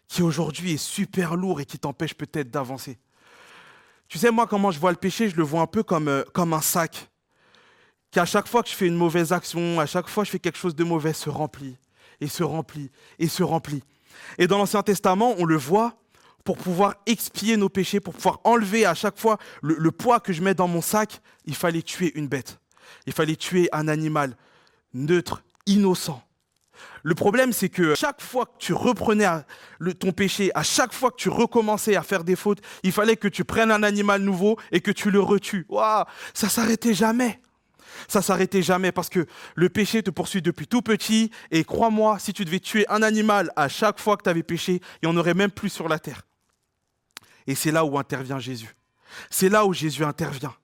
qui 0.08 0.22
aujourd'hui 0.22 0.72
est 0.72 0.76
super 0.76 1.36
lourd 1.36 1.60
et 1.60 1.66
qui 1.66 1.78
t'empêche 1.78 2.14
peut-être 2.14 2.50
d'avancer. 2.50 2.98
Tu 4.08 4.18
sais, 4.18 4.32
moi, 4.32 4.46
comment 4.48 4.72
je 4.72 4.80
vois 4.80 4.90
le 4.90 4.96
péché, 4.96 5.28
je 5.28 5.36
le 5.36 5.44
vois 5.44 5.60
un 5.60 5.68
peu 5.68 5.84
comme, 5.84 6.08
euh, 6.08 6.24
comme 6.32 6.52
un 6.52 6.60
sac. 6.60 7.08
Qu'à 8.10 8.24
chaque 8.24 8.48
fois 8.48 8.64
que 8.64 8.68
je 8.68 8.74
fais 8.74 8.88
une 8.88 8.96
mauvaise 8.96 9.32
action, 9.32 9.78
à 9.78 9.86
chaque 9.86 10.08
fois 10.08 10.24
que 10.24 10.26
je 10.26 10.32
fais 10.32 10.40
quelque 10.40 10.58
chose 10.58 10.74
de 10.74 10.82
mauvais, 10.82 11.12
se 11.12 11.30
remplit, 11.30 11.76
et 12.20 12.26
se 12.26 12.42
remplit, 12.42 12.90
et 13.20 13.28
se 13.28 13.44
remplit. 13.44 13.84
Et 14.36 14.48
dans 14.48 14.58
l'Ancien 14.58 14.82
Testament, 14.82 15.36
on 15.38 15.44
le 15.44 15.56
voit, 15.56 15.99
pour 16.44 16.56
pouvoir 16.56 16.94
expier 17.06 17.56
nos 17.56 17.68
péchés, 17.68 18.00
pour 18.00 18.14
pouvoir 18.14 18.40
enlever 18.44 18.86
à 18.86 18.94
chaque 18.94 19.18
fois 19.18 19.38
le, 19.62 19.90
poids 19.90 20.20
que 20.20 20.32
je 20.32 20.42
mets 20.42 20.54
dans 20.54 20.68
mon 20.68 20.82
sac, 20.82 21.20
il 21.44 21.54
fallait 21.54 21.82
tuer 21.82 22.12
une 22.14 22.28
bête. 22.28 22.58
Il 23.06 23.12
fallait 23.12 23.36
tuer 23.36 23.68
un 23.72 23.88
animal 23.88 24.36
neutre, 24.94 25.42
innocent. 25.66 26.22
Le 27.02 27.14
problème, 27.14 27.52
c'est 27.52 27.68
que 27.68 27.94
chaque 27.94 28.20
fois 28.20 28.46
que 28.46 28.58
tu 28.58 28.72
reprenais 28.72 29.26
ton 29.98 30.12
péché, 30.12 30.50
à 30.54 30.62
chaque 30.62 30.92
fois 30.92 31.10
que 31.10 31.16
tu 31.16 31.28
recommençais 31.28 31.96
à 31.96 32.02
faire 32.02 32.24
des 32.24 32.36
fautes, 32.36 32.60
il 32.82 32.92
fallait 32.92 33.16
que 33.16 33.28
tu 33.28 33.44
prennes 33.44 33.70
un 33.70 33.82
animal 33.82 34.22
nouveau 34.22 34.58
et 34.72 34.80
que 34.80 34.90
tu 34.90 35.10
le 35.10 35.20
retues. 35.20 35.66
Waouh, 35.68 36.04
ça 36.34 36.48
s'arrêtait 36.48 36.94
jamais. 36.94 37.40
Ça 38.08 38.22
s'arrêtait 38.22 38.62
jamais 38.62 38.92
parce 38.92 39.08
que 39.08 39.26
le 39.54 39.68
péché 39.68 40.02
te 40.02 40.10
poursuit 40.10 40.42
depuis 40.42 40.66
tout 40.66 40.82
petit. 40.82 41.30
Et 41.50 41.64
crois-moi, 41.64 42.18
si 42.18 42.32
tu 42.32 42.44
devais 42.44 42.60
tuer 42.60 42.86
un 42.88 43.02
animal 43.02 43.50
à 43.56 43.68
chaque 43.68 44.00
fois 44.00 44.16
que 44.16 44.22
tu 44.22 44.30
avais 44.30 44.42
péché, 44.42 44.80
il 45.02 45.08
n'y 45.08 45.14
en 45.14 45.16
aurait 45.16 45.34
même 45.34 45.50
plus 45.50 45.70
sur 45.70 45.88
la 45.88 45.98
terre. 45.98 46.22
Et 47.46 47.54
c'est 47.54 47.70
là 47.70 47.84
où 47.84 47.98
intervient 47.98 48.38
Jésus. 48.38 48.76
C'est 49.30 49.48
là 49.48 49.66
où 49.66 49.72
Jésus 49.72 50.04
intervient. 50.04 50.54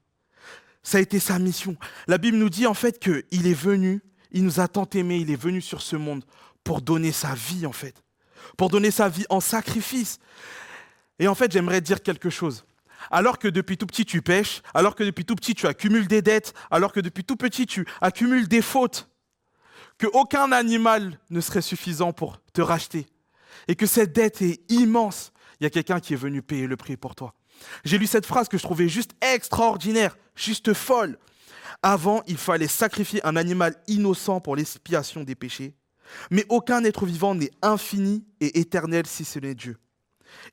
Ça 0.83 0.99
a 0.99 1.01
été 1.01 1.19
sa 1.19 1.39
mission. 1.39 1.77
La 2.07 2.19
Bible 2.19 2.37
nous 2.37 2.51
dit 2.51 2.67
en 2.67 2.75
fait 2.75 2.99
qu'il 2.99 3.47
est 3.47 3.55
venu, 3.55 4.03
il 4.31 4.45
nous 4.45 4.61
a 4.61 4.69
tant 4.69 4.89
aimés, 4.95 5.19
il 5.19 5.31
est 5.31 5.41
venu 5.41 5.61
sur 5.61 5.83
ce 5.83 5.97
monde 5.97 6.25
pour 6.63 6.81
donner 6.81 7.13
sa 7.13 7.35
vie 7.35 7.67
en 7.67 7.73
fait. 7.73 8.03
Pour 8.57 8.71
donner 8.71 8.91
sa 8.91 9.09
vie 9.09 9.27
en 9.29 9.41
sacrifice. 9.41 10.19
Et 11.19 11.29
en 11.29 11.35
fait, 11.35 11.51
j'aimerais 11.51 11.81
dire 11.81 12.03
quelque 12.03 12.31
chose. 12.31 12.65
Alors 13.11 13.39
que 13.39 13.49
depuis 13.49 13.77
tout 13.77 13.87
petit 13.87 14.05
tu 14.05 14.23
pêches, 14.23 14.63
alors 14.75 14.95
que 14.95 15.05
depuis 15.05 15.25
tout 15.25 15.35
petit 15.35 15.55
tu 15.55 15.67
accumules 15.67 16.09
des 16.09 16.23
dettes, 16.23 16.55
alors 16.71 16.93
que 16.93 17.01
depuis 17.01 17.25
tout 17.25 17.37
petit 17.37 17.67
tu 17.67 17.87
accumules 18.01 18.49
des 18.49 18.63
fautes, 18.63 19.09
que 19.99 20.07
aucun 20.13 20.53
animal 20.53 21.19
ne 21.31 21.41
serait 21.41 21.63
suffisant 21.63 22.13
pour 22.13 22.41
te 22.53 22.61
racheter, 22.61 23.07
et 23.69 23.77
que 23.77 23.87
cette 23.87 24.13
dette 24.13 24.43
est 24.43 24.61
immense, 24.71 25.33
il 25.61 25.65
y 25.65 25.67
a 25.67 25.71
quelqu'un 25.71 26.01
qui 26.01 26.13
est 26.13 26.17
venu 26.17 26.43
payer 26.43 26.67
le 26.67 26.77
prix 26.77 26.97
pour 26.97 27.15
toi. 27.15 27.35
J'ai 27.85 27.99
lu 27.99 28.07
cette 28.07 28.27
phrase 28.27 28.49
que 28.49 28.59
je 28.59 28.63
trouvais 28.63 28.89
juste 28.89 29.13
extraordinaire, 29.23 30.17
juste 30.35 30.75
folle. 30.75 31.19
Avant, 31.83 32.23
il 32.27 32.37
fallait 32.37 32.69
sacrifier 32.69 33.25
un 33.27 33.37
animal 33.37 33.75
innocent 33.87 34.41
pour 34.41 34.57
l'expiation 34.57 35.25
des 35.25 35.35
péchés, 35.35 35.75
mais 36.31 36.45
aucun 36.49 36.85
être 36.85 37.07
vivant 37.07 37.35
n'est 37.35 37.51
infini 37.63 38.25
et 38.41 38.61
éternel 38.61 39.07
si 39.07 39.25
ce 39.25 39.39
n'est 39.39 39.55
Dieu. 39.55 39.79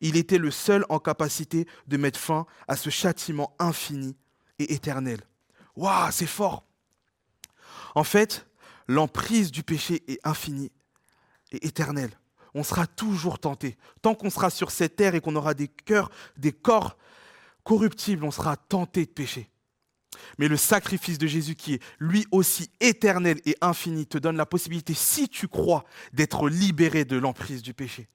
Il 0.01 0.17
était 0.17 0.37
le 0.37 0.51
seul 0.51 0.85
en 0.89 0.99
capacité 0.99 1.67
de 1.87 1.97
mettre 1.97 2.19
fin 2.19 2.45
à 2.67 2.75
ce 2.75 2.89
châtiment 2.89 3.55
infini 3.59 4.15
et 4.59 4.73
éternel. 4.73 5.19
Waouh, 5.75 6.11
c'est 6.11 6.27
fort. 6.27 6.65
En 7.95 8.03
fait, 8.03 8.47
l'emprise 8.87 9.51
du 9.51 9.63
péché 9.63 10.03
est 10.07 10.19
infinie 10.23 10.71
et 11.51 11.65
éternelle 11.67 12.11
on 12.55 12.63
sera 12.63 12.87
toujours 12.87 13.39
tenté. 13.39 13.77
Tant 14.01 14.15
qu'on 14.15 14.29
sera 14.29 14.49
sur 14.49 14.71
cette 14.71 14.95
terre 14.95 15.15
et 15.15 15.21
qu'on 15.21 15.35
aura 15.35 15.53
des 15.53 15.67
cœurs, 15.67 16.09
des 16.37 16.51
corps 16.51 16.97
corruptibles, 17.63 18.23
on 18.23 18.31
sera 18.31 18.57
tenté 18.57 19.05
de 19.05 19.11
pécher. 19.11 19.49
Mais 20.37 20.47
le 20.47 20.57
sacrifice 20.57 21.17
de 21.17 21.27
Jésus 21.27 21.55
qui 21.55 21.75
est 21.75 21.83
lui 21.99 22.25
aussi 22.31 22.69
éternel 22.79 23.39
et 23.45 23.55
infini 23.61 24.05
te 24.05 24.17
donne 24.17 24.37
la 24.37 24.45
possibilité, 24.45 24.93
si 24.93 25.27
tu 25.27 25.47
crois, 25.47 25.85
d'être 26.13 26.49
libéré 26.49 27.05
de 27.05 27.17
l'emprise 27.17 27.61
du 27.61 27.73
péché. 27.73 28.07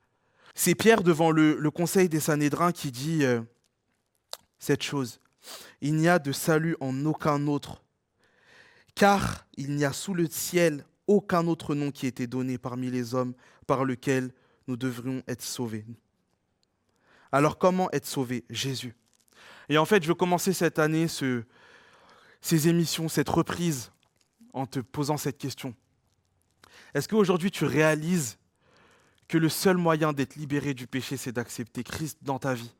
C'est 0.54 0.74
Pierre 0.74 1.02
devant 1.02 1.30
le, 1.30 1.70
conseil 1.70 2.08
des 2.08 2.20
Sanhédrins 2.20 2.72
qui 2.72 2.90
dit 2.90 3.24
euh, 3.24 3.40
cette 4.58 4.82
chose. 4.82 5.20
Il 5.80 5.94
n'y 5.96 6.08
a 6.08 6.18
de 6.18 6.32
salut 6.32 6.76
en 6.80 7.04
aucun 7.04 7.46
autre, 7.46 7.82
car 8.94 9.46
il 9.56 9.74
n'y 9.74 9.84
a 9.84 9.92
sous 9.92 10.14
le 10.14 10.26
ciel 10.26 10.84
aucun 11.06 11.46
autre 11.46 11.74
nom 11.74 11.90
qui 11.90 12.06
ait 12.06 12.10
été 12.10 12.26
donné 12.26 12.58
parmi 12.58 12.90
les 12.90 13.14
hommes 13.14 13.34
par 13.68 13.84
lequel 13.84 14.32
nous 14.66 14.76
devrions 14.76 15.22
être 15.28 15.42
sauvés. 15.42 15.84
Alors 17.30 17.58
comment 17.58 17.90
être 17.92 18.06
sauvés? 18.06 18.44
Jésus. 18.50 18.96
Et 19.68 19.76
en 19.76 19.84
fait, 19.84 20.02
je 20.02 20.08
veux 20.08 20.14
commencer 20.14 20.52
cette 20.54 20.78
année 20.78 21.06
ces 22.40 22.68
émissions, 22.68 23.08
cette 23.08 23.28
reprise, 23.28 23.92
en 24.54 24.66
te 24.66 24.80
posant 24.80 25.18
cette 25.18 25.36
question. 25.36 25.74
Est-ce 26.94 27.06
qu'aujourd'hui 27.08 27.50
tu 27.50 27.66
réalises 27.66 28.38
que 29.28 29.36
le 29.36 29.50
seul 29.50 29.76
moyen 29.76 30.14
d'être 30.14 30.36
libéré 30.36 30.72
du 30.72 30.86
péché, 30.86 31.18
c'est 31.18 31.32
d'accepter 31.32 31.84
Christ 31.84 32.18
dans 32.22 32.38
ta 32.38 32.54
vie? 32.54 32.74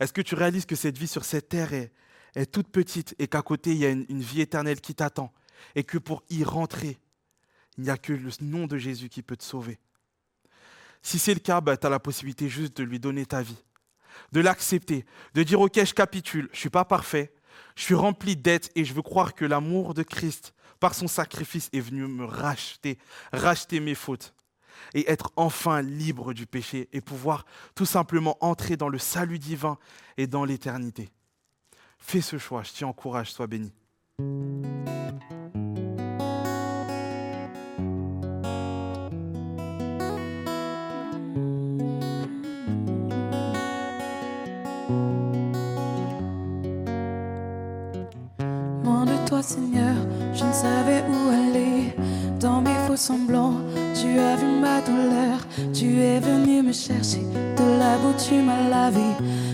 Est-ce 0.00 0.14
que 0.14 0.22
tu 0.22 0.34
réalises 0.34 0.64
que 0.64 0.76
cette 0.76 0.96
vie 0.96 1.08
sur 1.08 1.26
cette 1.26 1.50
terre, 1.50 1.74
est 1.74 2.50
toute 2.50 2.68
petite 2.68 3.14
et 3.18 3.28
qu'à 3.28 3.42
côté, 3.42 3.72
il 3.72 3.76
y 3.76 3.84
a 3.84 3.90
une, 3.90 4.06
une 4.08 4.22
vie 4.22 4.40
éternelle 4.40 4.80
qui 4.80 4.94
t'attend? 4.94 5.30
Et 5.74 5.84
que 5.84 5.98
pour 5.98 6.22
y 6.30 6.42
rentrer, 6.42 6.98
il 7.76 7.84
n'y 7.84 7.90
a 7.90 7.98
que 7.98 8.14
le 8.14 8.30
nom 8.40 8.66
de 8.66 8.78
Jésus 8.78 9.10
qui 9.10 9.22
peut 9.22 9.36
te 9.36 9.44
sauver? 9.44 9.78
Si 11.02 11.18
c'est 11.18 11.34
le 11.34 11.40
cas, 11.40 11.60
bah, 11.60 11.76
tu 11.76 11.86
as 11.86 11.90
la 11.90 11.98
possibilité 11.98 12.48
juste 12.48 12.76
de 12.76 12.84
lui 12.84 12.98
donner 12.98 13.26
ta 13.26 13.42
vie, 13.42 13.62
de 14.32 14.40
l'accepter, 14.40 15.04
de 15.34 15.42
dire 15.42 15.60
ok, 15.60 15.84
je 15.84 15.94
capitule, 15.94 16.48
je 16.52 16.58
suis 16.58 16.70
pas 16.70 16.84
parfait, 16.84 17.34
je 17.76 17.82
suis 17.82 17.94
rempli 17.94 18.36
de 18.36 18.58
et 18.74 18.84
je 18.84 18.94
veux 18.94 19.02
croire 19.02 19.34
que 19.34 19.44
l'amour 19.44 19.94
de 19.94 20.02
Christ, 20.02 20.54
par 20.80 20.94
son 20.94 21.08
sacrifice, 21.08 21.68
est 21.72 21.80
venu 21.80 22.06
me 22.06 22.24
racheter, 22.24 22.98
racheter 23.32 23.80
mes 23.80 23.94
fautes 23.94 24.34
et 24.94 25.10
être 25.10 25.32
enfin 25.36 25.82
libre 25.82 26.32
du 26.32 26.46
péché 26.46 26.88
et 26.92 27.00
pouvoir 27.00 27.44
tout 27.74 27.86
simplement 27.86 28.36
entrer 28.40 28.76
dans 28.76 28.88
le 28.88 28.98
salut 28.98 29.38
divin 29.38 29.78
et 30.16 30.26
dans 30.26 30.44
l'éternité. 30.44 31.10
Fais 31.98 32.20
ce 32.20 32.38
choix, 32.38 32.62
je 32.62 32.72
t'y 32.72 32.84
encourage, 32.84 33.32
sois 33.32 33.46
béni. 33.46 33.72
Tu 53.04 54.18
as 54.20 54.36
vu 54.36 54.46
ma 54.60 54.80
douleur. 54.80 55.38
Tu 55.74 56.00
es 56.00 56.20
venu 56.20 56.62
me 56.62 56.72
chercher, 56.72 57.26
de 57.56 57.78
la 57.78 57.98
boue 57.98 58.14
tu 58.16 58.34
m'as 58.34 58.68
lavé. 58.68 59.10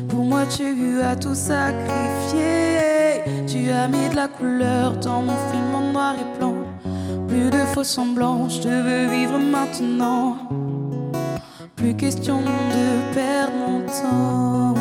Pour 0.07 0.23
moi, 0.23 0.43
tu 0.55 1.01
as 1.01 1.17
tout 1.17 1.35
sacrifié. 1.35 3.23
Tu 3.47 3.71
as 3.71 3.89
mis 3.89 4.11
de 4.11 4.17
la 4.17 4.29
couleur 4.29 4.99
dans 4.99 5.23
mon 5.23 5.37
film 5.51 5.93
noir 5.93 6.15
et 6.21 6.39
blanc. 6.39 6.57
Plus 7.27 7.49
de 7.49 7.65
faux 7.73 7.85
semblants, 7.85 8.51
je 8.51 8.69
veux 8.69 9.07
vivre 9.07 9.39
maintenant. 9.39 10.37
Plus 11.75 11.95
question 11.95 12.41
de 12.43 13.15
perdre 13.15 13.53
mon 13.67 13.81
temps. 13.87 14.75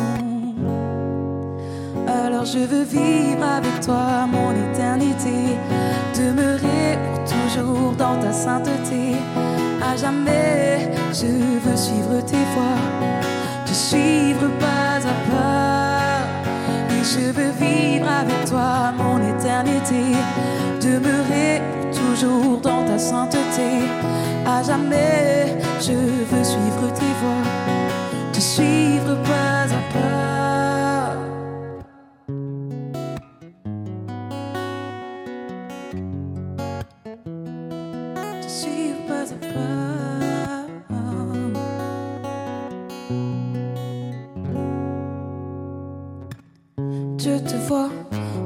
Alors 2.06 2.44
je 2.44 2.58
veux 2.58 2.84
vivre 2.84 3.44
avec 3.44 3.80
toi 3.80 4.26
mon 4.30 4.50
éternité, 4.52 5.56
demeurer 6.14 6.98
toujours 7.48 7.92
dans 7.92 8.18
ta 8.20 8.32
sainteté. 8.32 9.16
À 9.82 9.96
jamais, 9.96 10.90
je 11.12 11.26
veux 11.26 11.76
suivre 11.76 12.20
tes 12.26 12.44
voies, 12.54 12.80
te 13.64 13.72
suivre 13.72 14.48
pas 14.58 14.98
à 15.12 15.16
pas. 15.30 16.18
Et 16.90 17.04
je 17.04 17.30
veux 17.30 17.52
vivre 17.58 18.08
avec 18.08 18.44
toi 18.46 18.92
mon 18.96 19.18
éternité, 19.34 20.02
demeurer 20.80 21.62
toujours 21.92 22.58
dans 22.60 22.84
ta 22.84 22.98
sainteté. 22.98 23.70
À 24.46 24.62
jamais, 24.62 25.56
je 25.80 25.92
veux 25.92 26.44
suivre 26.44 26.92
tes 26.94 27.12
voies, 27.20 28.32
te 28.32 28.40
suivre 28.40 29.14
pas 29.24 29.64
à 29.64 29.82
pas. 29.92 30.27
Dieu 47.18 47.40
te 47.40 47.56
voit, 47.66 47.88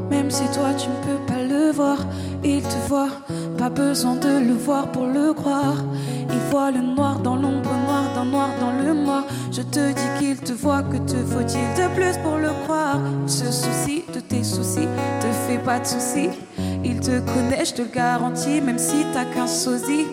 même 0.08 0.30
si 0.30 0.44
toi 0.44 0.70
tu 0.78 0.88
ne 0.88 0.94
peux 1.04 1.26
pas 1.26 1.42
le 1.42 1.72
voir. 1.72 1.98
Il 2.42 2.62
te 2.62 2.88
voit, 2.88 3.10
pas 3.58 3.68
besoin 3.68 4.16
de 4.16 4.38
le 4.48 4.54
voir 4.54 4.90
pour 4.90 5.04
le 5.04 5.34
croire. 5.34 5.76
Il 6.30 6.38
voit 6.50 6.70
le 6.70 6.80
noir 6.80 7.18
dans 7.18 7.36
l'ombre 7.36 7.70
noire 7.84 8.14
d'un 8.14 8.24
noir 8.24 8.48
dans 8.58 8.72
le 8.72 8.94
noir. 8.94 9.24
Je 9.50 9.60
te 9.60 9.92
dis 9.92 10.10
qu'il 10.18 10.38
te 10.38 10.54
voit, 10.54 10.82
que 10.84 10.96
te 10.96 11.16
faut-il 11.16 11.82
de 11.82 11.94
plus 11.94 12.16
pour 12.22 12.38
le 12.38 12.48
croire? 12.64 12.98
Il 13.26 13.30
se 13.30 13.52
soucie 13.52 14.04
de 14.14 14.20
tes 14.20 14.42
soucis, 14.42 14.88
te 15.20 15.26
fais 15.46 15.58
pas 15.58 15.78
de 15.78 15.86
soucis. 15.86 16.30
Il 16.82 16.98
te 16.98 17.20
connaît, 17.20 17.66
je 17.66 17.74
te 17.74 17.82
garantis, 17.82 18.62
même 18.62 18.78
si 18.78 19.04
t'as 19.12 19.26
qu'un 19.26 19.46
sosie. 19.46 20.06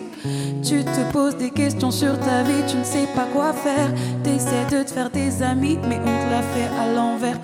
Tu 0.62 0.84
te 0.84 1.12
poses 1.12 1.38
des 1.38 1.50
questions 1.50 1.90
sur 1.90 2.18
ta 2.20 2.42
vie, 2.42 2.62
tu 2.68 2.76
ne 2.76 2.84
sais 2.84 3.08
pas 3.14 3.26
quoi 3.32 3.54
faire. 3.54 3.88
T'essaies 4.22 4.66
de 4.70 4.82
te 4.82 4.90
faire 4.90 5.08
des 5.08 5.42
amis, 5.42 5.78
mais 5.88 5.98
on 5.98 6.04
te 6.04 6.30
l'a 6.30 6.42
fait 6.42 6.68
à 6.78 6.94
l'envers. 6.94 7.38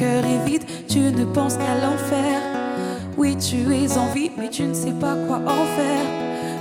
Cœur 0.00 0.24
est 0.24 0.48
vide, 0.48 0.64
tu 0.88 0.98
ne 0.98 1.26
penses 1.26 1.58
qu'à 1.58 1.74
l'enfer. 1.74 2.40
Oui, 3.18 3.36
tu 3.36 3.56
es 3.74 3.98
en 3.98 4.06
vie, 4.14 4.30
mais 4.38 4.48
tu 4.48 4.62
ne 4.62 4.72
sais 4.72 4.92
pas 4.92 5.14
quoi 5.28 5.36
en 5.36 5.66
faire. 5.76 6.06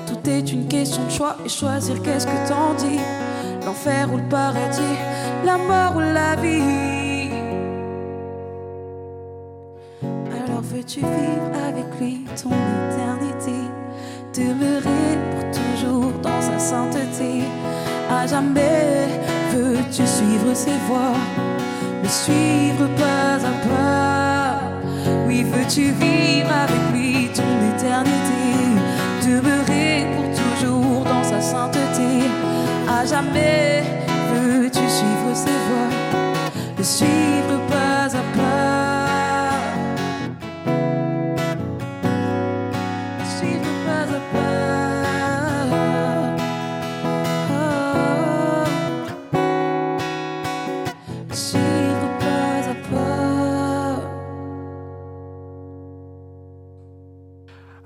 Tout 0.08 0.29
est 0.29 0.51
une 0.51 0.67
question 0.67 1.05
de 1.05 1.10
choix 1.10 1.38
et 1.46 1.48
choisir 1.48 2.01
qu'est-ce 2.01 2.27
que 2.27 2.50
t'en 2.50 2.74
dis? 2.74 3.00
L'enfer 3.65 4.10
ou 4.13 4.17
le 4.17 4.24
paradis, 4.24 4.98
la 5.46 5.58
mort 5.58 5.96
ou 5.96 6.00
la 6.01 6.36
vie. 6.36 7.29
Alors 10.03 10.62
veux-tu 10.62 11.00
vivre 11.00 11.51
avec 11.65 11.86
lui 11.98 12.25
ton 12.36 12.50
éternité? 12.50 13.58
Demeurer 14.34 15.17
pour 15.31 15.46
toujours 15.51 16.12
dans 16.22 16.41
sa 16.41 16.60
sainteté? 16.60 17.43
À 18.12 18.27
jamais 18.27 19.08
veux-tu 19.53 20.05
suivre 20.05 20.53
ses 20.53 20.77
voies? 20.89 21.15
Suivre 22.09 22.87
pas 22.97 23.35
à 23.35 23.53
pas. 23.69 24.59
Oui, 25.27 25.43
veux-tu 25.43 25.91
vivre 25.91 26.49
avec 26.51 26.81
lui 26.91 27.29
ton 27.35 27.43
éternité? 27.75 28.41
Demeurer 29.23 30.07
pour 30.15 30.27
toujours 30.41 31.03
dans 31.05 31.23
sa 31.23 31.39
sainteté. 31.39 32.27
À 32.89 33.05
jamais 33.05 33.83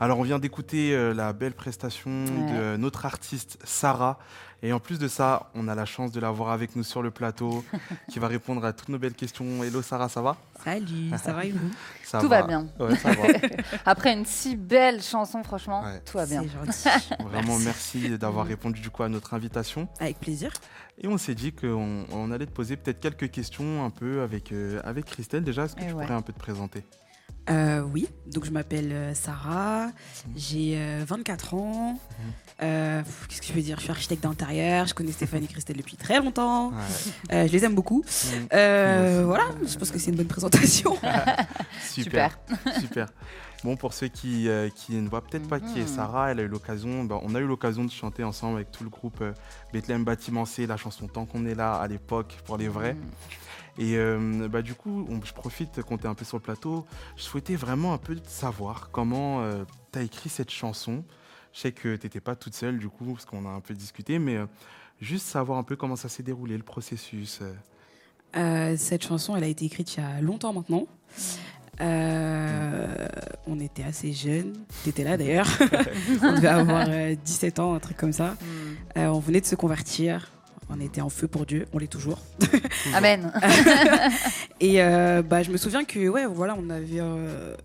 Alors, 0.04 0.20
on 0.20 0.24
vient 0.24 0.38
d'écouter 0.38 0.94
euh, 0.94 1.14
la 1.14 1.32
belle 1.32 1.54
prestation 1.54 2.26
de 2.26 2.76
notre 2.76 3.06
artiste 3.06 3.58
Sarah. 3.64 4.20
Et 4.62 4.74
en 4.74 4.80
plus 4.82 5.00
de 5.00 5.08
ça, 5.08 5.50
on 5.56 5.70
a 5.70 5.76
la 5.76 5.86
chance 5.86 6.12
de 6.12 6.20
l'avoir 6.20 6.52
avec 6.52 6.76
nous 6.76 6.84
sur 6.84 7.02
le 7.02 7.10
plateau, 7.10 7.64
qui 8.12 8.20
va 8.20 8.28
répondre 8.28 8.66
à 8.66 8.74
toutes 8.74 8.90
nos 8.90 9.00
belles 9.00 9.14
questions. 9.14 9.64
Hello 9.64 9.82
Sarah, 9.82 10.10
ça 10.10 10.22
va? 10.22 10.36
Salut, 10.62 11.10
ça 11.24 11.32
va 11.32 11.46
et 11.46 11.52
vous? 11.52 11.72
Ça 12.04 12.20
Tout 12.20 12.28
va 12.28 12.44
bien. 12.44 12.68
Ouais, 12.82 12.96
ça 12.98 13.12
va. 13.14 13.24
Après 13.86 14.12
une 14.14 14.26
si 14.26 14.58
belle 14.58 15.02
chanson, 15.02 15.42
franchement, 15.42 15.84
Ouais. 15.84 16.02
tout 16.06 16.18
va 16.18 16.26
bien. 16.26 16.44
C'est 16.70 16.90
gentil. 16.92 17.14
Vraiment, 17.24 17.58
merci 17.60 18.18
d'avoir 18.18 18.46
répondu 18.46 18.82
du 18.82 18.90
coup 18.90 19.04
à 19.04 19.10
notre 19.10 19.34
invitation. 19.34 19.88
Avec 20.02 20.20
plaisir. 20.20 20.52
Et 21.02 21.08
on 21.08 21.18
s'est 21.18 21.34
dit 21.34 21.54
qu'on 21.54 22.06
on 22.12 22.32
allait 22.32 22.46
te 22.46 22.52
poser 22.52 22.76
peut-être 22.76 23.00
quelques 23.00 23.32
questions 23.32 23.84
un 23.86 23.90
peu 23.90 24.22
avec, 24.22 24.52
euh, 24.52 24.80
avec 24.84 25.06
Christelle. 25.06 25.44
Déjà, 25.46 25.64
est-ce 25.64 25.76
que 25.76 25.82
Et 25.82 25.88
tu 25.88 25.94
ouais. 25.94 26.04
pourrais 26.04 26.16
un 26.18 26.22
peu 26.22 26.34
te 26.34 26.40
présenter? 26.40 26.84
Euh, 27.50 27.82
oui, 27.82 28.08
donc 28.28 28.46
je 28.46 28.52
m'appelle 28.52 28.92
euh, 28.94 29.14
Sarah, 29.14 29.88
j'ai 30.36 30.76
euh, 30.78 31.04
24 31.06 31.56
ans. 31.56 32.00
Euh, 32.62 33.02
pff, 33.04 33.28
Qu'est-ce 33.28 33.42
que 33.42 33.48
je 33.48 33.54
peux 33.54 33.60
dire? 33.62 33.76
Je 33.78 33.82
suis 33.84 33.92
architecte 33.92 34.24
d'intérieur, 34.24 34.86
je 34.86 34.94
connais 34.94 35.12
Stéphanie 35.12 35.46
et 35.46 35.48
Christelle 35.50 35.76
depuis 35.76 35.98
très 35.98 36.20
longtemps. 36.20 36.70
Ouais. 36.70 36.76
Euh, 37.34 37.48
je 37.48 37.52
les 37.52 37.66
aime 37.66 37.76
beaucoup. 37.76 38.06
Euh, 38.54 39.24
voilà, 39.26 39.44
je 39.68 39.78
pense 39.78 39.92
que 39.92 40.00
c'est 40.00 40.12
une 40.12 40.16
bonne 40.16 40.28
présentation. 40.28 40.96
Super. 41.82 42.40
Super. 42.80 43.10
Bon, 43.66 43.76
pour 43.76 43.94
ceux 43.94 44.08
qui, 44.08 44.48
euh, 44.48 44.70
qui 44.70 44.94
ne 44.94 45.10
voient 45.10 45.22
peut-être 45.22 45.48
pas 45.48 45.60
qui 45.60 45.80
est 45.80 45.84
Mhm. 45.84 45.96
Sarah, 45.96 46.32
elle 46.32 46.40
a 46.40 46.44
eu 46.44 46.48
l'occasion, 46.48 47.04
bah, 47.06 47.20
on 47.24 47.34
a 47.36 47.40
eu 47.40 47.46
l'occasion 47.48 47.84
de 47.84 47.92
chanter 47.92 48.24
ensemble 48.24 48.56
avec 48.58 48.72
tout 48.72 48.84
le 48.86 48.90
groupe 48.90 49.20
euh, 49.22 49.34
Bethlehem 49.74 50.04
Bâtiment 50.06 50.46
C, 50.46 50.66
la 50.66 50.78
chanson 50.78 51.08
Tant 51.08 51.26
qu'on 51.26 51.46
est 51.46 51.56
là 51.56 51.74
à 51.76 51.88
l'époque 51.88 52.38
pour 52.46 52.58
les 52.58 52.68
vrais. 52.70 52.96
Et 53.78 53.98
euh, 53.98 54.48
bah, 54.50 54.62
du 54.62 54.74
coup, 54.76 55.06
on- 55.10 55.24
je 55.24 55.34
profite 55.34 55.82
qu'on 55.82 55.98
t'ait 55.98 56.08
un 56.08 56.14
peu 56.14 56.26
sur 56.26 56.38
le 56.38 56.44
plateau. 56.44 56.86
Je 57.18 57.24
souhaitais 57.24 57.56
vraiment 57.56 57.94
un 57.94 57.98
peu 57.98 58.16
savoir 58.28 58.90
comment 58.92 59.42
tu 59.92 60.00
as 60.00 60.04
écrit 60.04 60.30
cette 60.30 60.52
chanson. 60.52 61.04
Je 61.54 61.60
sais 61.60 61.72
que 61.72 61.96
tu 61.96 62.06
n'étais 62.06 62.20
pas 62.20 62.36
toute 62.36 62.56
seule, 62.56 62.78
du 62.80 62.90
coup, 62.90 63.14
parce 63.14 63.26
qu'on 63.26 63.46
a 63.46 63.50
un 63.50 63.60
peu 63.62 63.74
discuté, 63.76 64.18
mais 64.20 64.38
euh, 64.38 64.46
juste 65.02 65.28
savoir 65.28 65.58
un 65.60 65.64
peu 65.64 65.76
comment 65.76 65.96
ça 65.96 66.10
s'est 66.10 66.24
déroulé, 66.24 66.58
le 66.58 66.64
processus. 66.64 67.40
euh. 67.42 67.54
Euh, 68.36 68.76
cette 68.78 69.04
chanson, 69.04 69.36
elle 69.36 69.44
a 69.44 69.48
été 69.48 69.66
écrite 69.66 69.96
il 69.96 70.02
y 70.02 70.04
a 70.04 70.20
longtemps 70.22 70.54
maintenant. 70.54 70.88
Euh, 71.82 72.88
on 73.48 73.60
était 73.60 73.84
assez 73.84 74.14
jeunes. 74.14 74.54
T'étais 74.84 75.04
là 75.04 75.18
d'ailleurs. 75.18 75.48
on 76.24 76.34
devait 76.34 76.48
avoir 76.48 76.86
euh, 76.90 77.16
17 77.24 77.60
ans, 77.60 77.74
un 77.76 77.80
truc 77.80 77.98
comme 77.98 78.14
ça. 78.14 78.32
Mm. 78.32 78.98
Euh, 78.98 79.08
on 79.08 79.20
venait 79.20 79.42
de 79.42 79.46
se 79.46 79.56
convertir. 79.56 80.32
On 80.76 80.80
était 80.80 81.02
en 81.02 81.10
feu 81.10 81.28
pour 81.28 81.46
Dieu, 81.46 81.68
on 81.74 81.78
l'est 81.78 81.88
toujours. 81.88 82.20
Amen. 82.96 83.32
Et 84.60 84.82
euh, 84.82 85.22
bah, 85.22 85.44
je 85.44 85.52
me 85.52 85.58
souviens 85.58 85.84
que, 85.84 86.08
ouais, 86.10 86.26
voilà, 86.26 86.56
on 86.60 86.70
avait 86.70 87.00
euh, 87.00 87.56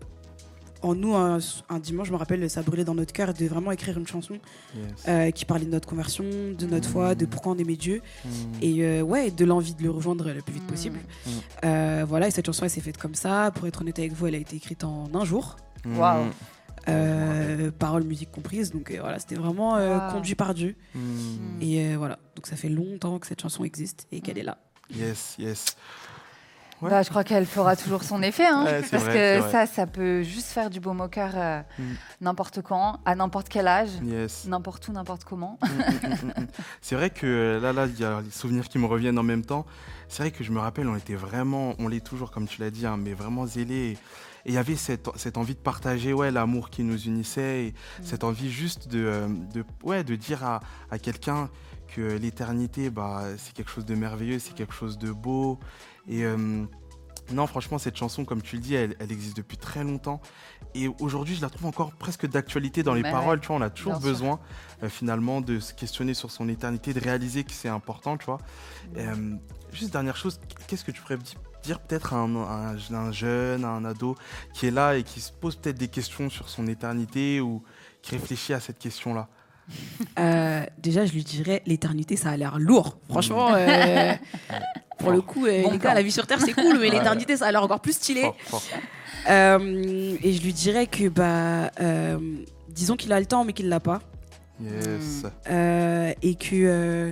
en 0.81 0.93
nous 0.95 1.15
un, 1.15 1.39
un 1.69 1.79
dimanche, 1.79 2.07
je 2.07 2.13
me 2.13 2.17
rappelle, 2.17 2.47
ça 2.49 2.61
brûlait 2.61 2.83
dans 2.83 2.93
notre 2.95 3.11
cœur 3.11 3.33
de 3.33 3.45
vraiment 3.47 3.71
écrire 3.71 3.97
une 3.97 4.07
chanson 4.07 4.35
Yes. 4.75 4.83
euh, 5.07 5.31
qui 5.31 5.45
parlait 5.45 5.65
de 5.65 5.71
notre 5.71 5.87
conversion, 5.87 6.23
de 6.23 6.65
notre 6.67 6.87
foi, 6.87 7.15
de 7.15 7.25
pourquoi 7.25 7.53
on 7.53 7.57
aimait 7.57 7.75
Dieu. 7.75 8.01
Mm. 8.23 8.29
Et 8.61 8.75
euh, 8.83 9.01
ouais, 9.01 9.31
de 9.31 9.43
l'envie 9.45 9.73
de 9.73 9.81
le 9.83 9.89
rejoindre 9.91 10.29
le 10.31 10.41
plus 10.41 10.53
vite 10.53 10.63
Mm. 10.63 10.67
possible. 10.67 10.99
Mm. 11.25 11.29
Euh, 11.65 12.05
voilà, 12.07 12.27
et 12.27 12.31
cette 12.31 12.45
chanson, 12.45 12.65
elle 12.65 12.69
s'est 12.69 12.79
faite 12.81 12.97
comme 12.97 13.15
ça. 13.15 13.51
Pour 13.55 13.65
être 13.67 13.81
honnête 13.81 13.97
avec 13.99 14.13
vous, 14.13 14.27
elle 14.27 14.35
a 14.35 14.39
été 14.39 14.55
écrite 14.55 14.83
en 14.83 15.09
un 15.15 15.25
jour. 15.25 15.55
Mm. 15.83 15.97
Waouh. 15.97 16.25
Euh, 16.89 17.71
paroles, 17.71 18.03
musique 18.03 18.31
comprises. 18.31 18.71
Donc 18.71 18.91
euh, 18.91 18.97
voilà, 18.99 19.19
c'était 19.19 19.35
vraiment 19.35 19.75
euh, 19.77 19.97
Wow. 19.97 20.11
conduit 20.13 20.35
par 20.35 20.53
Dieu. 20.53 20.75
Mm. 20.95 21.61
Et 21.61 21.85
euh, 21.85 21.95
voilà, 21.97 22.19
donc 22.35 22.47
ça 22.47 22.55
fait 22.55 22.69
longtemps 22.69 23.19
que 23.19 23.27
cette 23.27 23.41
chanson 23.41 23.63
existe 23.63 24.07
et 24.11 24.21
qu'elle 24.21 24.37
est 24.37 24.43
là. 24.43 24.57
Yes, 24.93 25.35
yes. 25.37 25.75
Ouais. 26.81 26.89
Bah, 26.89 27.03
je 27.03 27.09
crois 27.09 27.25
qu'elle 27.25 27.45
fera 27.45 27.75
toujours 27.75 28.03
son 28.03 28.23
effet. 28.23 28.45
hein, 28.47 28.63
Ouais, 28.63 28.81
parce 28.89 29.03
vrai, 29.03 29.39
que 29.41 29.51
ça, 29.51 29.65
ça 29.65 29.85
peut 29.85 30.23
juste 30.23 30.47
faire 30.47 30.69
du 30.69 30.79
baume 30.79 31.01
au 31.01 31.09
cœur 31.09 31.31
euh, 31.35 31.61
Mm. 31.77 31.83
n'importe 32.21 32.61
quand, 32.61 32.99
à 33.05 33.15
n'importe 33.15 33.49
quel 33.49 33.67
âge, 33.67 33.89
Yes. 34.01 34.45
n'importe 34.47 34.87
où, 34.87 34.93
n'importe 34.93 35.25
comment. 35.25 35.59
Mm, 35.61 35.67
mm, 35.67 36.09
mm, 36.09 36.41
mm. 36.43 36.47
C'est 36.81 36.95
vrai 36.95 37.09
que 37.09 37.59
là, 37.61 37.73
là, 37.73 37.85
il 37.85 37.99
y 37.99 38.05
a 38.05 38.21
les 38.21 38.31
souvenirs 38.31 38.69
qui 38.69 38.77
me 38.79 38.85
reviennent 38.85 39.19
en 39.19 39.23
même 39.23 39.43
temps. 39.43 39.65
C'est 40.07 40.23
vrai 40.23 40.31
que 40.31 40.41
je 40.43 40.51
me 40.53 40.59
rappelle, 40.59 40.87
on 40.87 40.95
était 40.95 41.15
vraiment, 41.15 41.73
on 41.79 41.89
l'est 41.89 41.99
toujours, 42.03 42.31
comme 42.31 42.47
tu 42.47 42.61
l'as 42.61 42.71
dit, 42.71 42.85
hein, 42.87 42.95
mais 42.97 43.13
vraiment 43.13 43.45
zélés. 43.45 43.91
Et 43.91 43.97
il 44.45 44.53
y 44.53 44.57
avait 44.57 44.75
cette, 44.75 45.09
cette 45.15 45.37
envie 45.37 45.55
de 45.55 45.59
partager 45.59 46.13
ouais, 46.13 46.31
l'amour 46.31 46.69
qui 46.69 46.83
nous 46.83 46.99
unissait, 47.03 47.65
et 47.65 47.73
cette 48.03 48.23
envie 48.23 48.51
juste 48.51 48.87
de, 48.87 49.03
euh, 49.05 49.27
de, 49.53 49.63
ouais, 49.83 50.03
de 50.03 50.15
dire 50.15 50.43
à, 50.43 50.61
à 50.91 50.99
quelqu'un 50.99 51.49
que 51.95 52.01
l'éternité, 52.01 52.89
bah, 52.89 53.23
c'est 53.37 53.53
quelque 53.53 53.71
chose 53.71 53.85
de 53.85 53.95
merveilleux, 53.95 54.39
c'est 54.39 54.53
quelque 54.53 54.73
chose 54.73 54.97
de 54.97 55.11
beau. 55.11 55.59
Et 56.07 56.23
euh, 56.23 56.65
non, 57.31 57.45
franchement, 57.47 57.77
cette 57.77 57.95
chanson, 57.95 58.25
comme 58.25 58.41
tu 58.41 58.55
le 58.55 58.61
dis, 58.61 58.75
elle, 58.75 58.95
elle 58.99 59.11
existe 59.11 59.37
depuis 59.37 59.57
très 59.57 59.83
longtemps. 59.83 60.21
Et 60.75 60.87
aujourd'hui, 60.99 61.35
je 61.35 61.41
la 61.41 61.49
trouve 61.49 61.65
encore 61.67 61.91
presque 61.93 62.27
d'actualité 62.27 62.83
dans 62.83 62.93
les 62.93 63.01
Bah 63.03 63.11
paroles. 63.11 63.37
ouais, 63.37 63.41
Tu 63.41 63.47
vois, 63.47 63.57
on 63.57 63.61
a 63.61 63.69
toujours 63.69 63.99
bien 63.99 64.09
besoin 64.11 64.39
euh, 64.83 64.89
finalement 64.89 65.41
de 65.41 65.59
se 65.59 65.73
questionner 65.73 66.13
sur 66.13 66.31
son 66.31 66.47
éternité, 66.47 66.93
de 66.93 66.99
réaliser 66.99 67.43
que 67.43 67.51
c'est 67.51 67.69
important, 67.69 68.17
tu 68.17 68.25
vois. 68.25 68.39
Euh, 68.97 69.35
juste 69.71 69.91
dernière 69.91 70.15
chose, 70.15 70.39
qu'est-ce 70.67 70.83
que 70.83 70.91
tu 70.91 71.01
pourrais 71.01 71.17
dire 71.63 71.79
peut-être 71.79 72.13
à 72.13 72.17
un, 72.17 72.35
un- 72.35 72.75
un 72.93 73.11
jeune, 73.11 73.63
à 73.65 73.69
un 73.69 73.85
ado 73.85 74.15
qui 74.53 74.67
est 74.67 74.71
là 74.71 74.95
et 74.95 75.03
qui 75.03 75.19
se 75.21 75.31
pose 75.31 75.55
peut-être 75.55 75.77
des 75.77 75.87
questions 75.87 76.29
sur 76.29 76.49
son 76.49 76.67
éternité 76.67 77.41
ou 77.41 77.63
qui 78.01 78.11
réfléchit 78.15 78.53
à 78.53 78.59
cette 78.59 78.79
question-là 78.79 79.27
Euh, 80.17 80.65
déjà, 80.79 81.05
je 81.05 81.13
lui 81.13 81.23
dirais, 81.23 81.61
l'éternité, 81.67 82.15
ça 82.15 82.29
a 82.29 82.37
l'air 82.37 82.57
lourd. 82.57 82.97
Franchement, 83.09 83.53
euh, 83.53 84.13
pour 84.99 85.11
le 85.11 85.21
coup, 85.21 85.45
euh, 85.45 85.61
Bon 85.63 85.71
les 85.71 85.77
gars, 85.77 85.93
la 85.93 86.01
vie 86.01 86.11
sur 86.11 86.25
Terre, 86.25 86.39
c'est 86.41 86.53
cool, 86.53 86.79
mais 86.79 86.89
l'éternité, 86.89 87.37
ça 87.37 87.45
a 87.47 87.51
l'air 87.51 87.63
encore 87.63 87.79
plus 87.81 87.93
stylé. 87.93 88.21
Fort, 88.21 88.37
fort. 88.41 88.63
Euh, 89.29 90.17
et 90.23 90.33
je 90.33 90.41
lui 90.41 90.53
dirais 90.53 90.87
que, 90.87 91.07
bah, 91.09 91.69
euh, 91.81 92.17
disons 92.69 92.95
qu'il 92.95 93.13
a 93.13 93.19
le 93.19 93.25
temps, 93.27 93.43
mais 93.45 93.53
qu'il 93.53 93.69
l'a 93.69 93.79
pas. 93.79 93.99
Yes. 94.61 95.23
Euh, 95.49 96.13
et 96.21 96.35
que, 96.35 96.49
euh, 96.53 97.11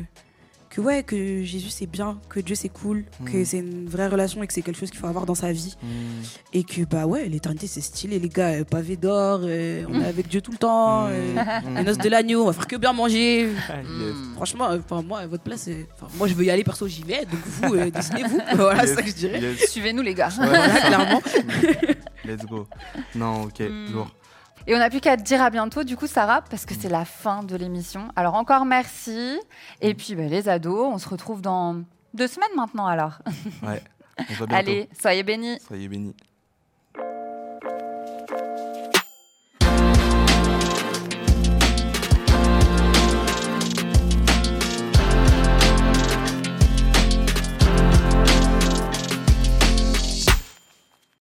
que, 0.77 0.81
ouais, 0.81 1.01
que 1.03 1.43
Jésus, 1.43 1.69
c'est 1.69 1.87
bien, 1.87 2.19
que 2.29 2.39
Dieu, 2.39 2.53
c'est 2.55 2.69
cool, 2.69 3.03
que 3.25 3.37
Mm. 3.37 3.45
c'est 3.45 3.57
une 3.57 3.87
vraie 3.89 4.07
relation 4.07 4.43
et 4.43 4.47
que 4.47 4.53
c'est 4.53 4.61
quelque 4.61 4.77
chose 4.79 4.91
qu'il 4.91 4.99
faut 4.99 5.07
avoir 5.07 5.25
dans 5.25 5.33
sa 5.35 5.51
vie. 5.51 5.75
Mm. 5.81 5.87
Et 6.53 6.63
que, 6.63 6.81
bah, 6.83 7.05
ouais, 7.07 7.27
l'éternité, 7.27 7.65
c'est 7.67 7.81
stylé, 7.81 8.19
les 8.19 8.29
gars, 8.29 8.49
euh, 8.59 8.63
pavé 8.63 8.95
d'or, 8.95 9.39
euh, 9.43 9.83
on 9.89 9.99
est 10.01 10.05
avec 10.05 10.27
Dieu 10.27 10.39
tout 10.41 10.51
le 10.51 10.57
temps, 10.57 11.07
euh, 11.07 11.33
Mm. 11.33 11.77
les 11.77 11.83
noces 11.83 11.97
de 11.97 12.09
l'agneau, 12.09 12.43
on 12.43 12.45
va 12.47 12.53
faire 12.53 12.67
que 12.67 12.75
bien 12.75 12.93
manger. 12.93 13.49
Mm. 13.83 14.33
Franchement, 14.35 14.69
euh, 14.69 14.77
enfin, 14.83 15.01
moi, 15.01 15.19
à 15.21 15.27
votre 15.27 15.43
place, 15.43 15.67
euh, 15.67 15.83
moi, 16.17 16.27
je 16.27 16.33
veux 16.35 16.43
y 16.45 16.49
aller, 16.51 16.63
perso, 16.63 16.87
j'y 16.87 17.03
vais, 17.03 17.25
donc 17.25 17.39
vous, 17.45 17.73
euh, 17.75 17.89
décidez-vous. 17.97 18.39
voilà, 18.55 18.85
c'est 18.85 18.95
ça 18.95 19.01
que 19.01 19.09
je 19.09 19.15
dirais. 19.15 19.39
yes. 19.41 19.71
Suivez-nous, 19.71 20.03
les 20.03 20.13
gars. 20.13 20.29
Ouais, 20.39 20.45
Voilà, 20.45 20.69
clairement. 20.87 21.21
Let's 22.25 22.45
go. 22.45 22.67
Non, 23.15 23.43
ok, 23.43 23.59
Mm. 23.61 23.93
lourd. 23.93 24.09
Et 24.69 24.75
on 24.75 24.79
n'a 24.79 24.89
plus 24.89 24.99
qu'à 24.99 25.15
te 25.15 25.21
dire 25.23 25.41
à 25.41 25.49
bientôt, 25.49 25.85
du 25.85 25.95
coup, 25.95 26.07
Sarah, 26.07 26.41
parce 26.41 26.65
que 26.65 26.73
c'est 26.77 26.89
la 26.89 27.05
fin 27.05 27.41
de 27.41 27.55
l'émission. 27.55 28.09
Alors, 28.17 28.35
encore 28.35 28.65
merci. 28.65 29.39
Et 29.79 29.93
puis, 29.93 30.13
bah, 30.13 30.23
les 30.23 30.49
ados, 30.49 30.89
on 30.93 30.97
se 30.97 31.07
retrouve 31.07 31.41
dans 31.41 31.83
deux 32.13 32.27
semaines 32.27 32.49
maintenant, 32.53 32.85
alors. 32.85 33.19
Ouais. 33.63 33.81
On 34.19 34.23
se 34.25 34.33
voit 34.37 34.47
bientôt. 34.47 34.69
Allez, 34.69 34.89
soyez 34.99 35.23
bénis. 35.23 35.57
Soyez 35.65 35.87
bénis. 35.87 36.13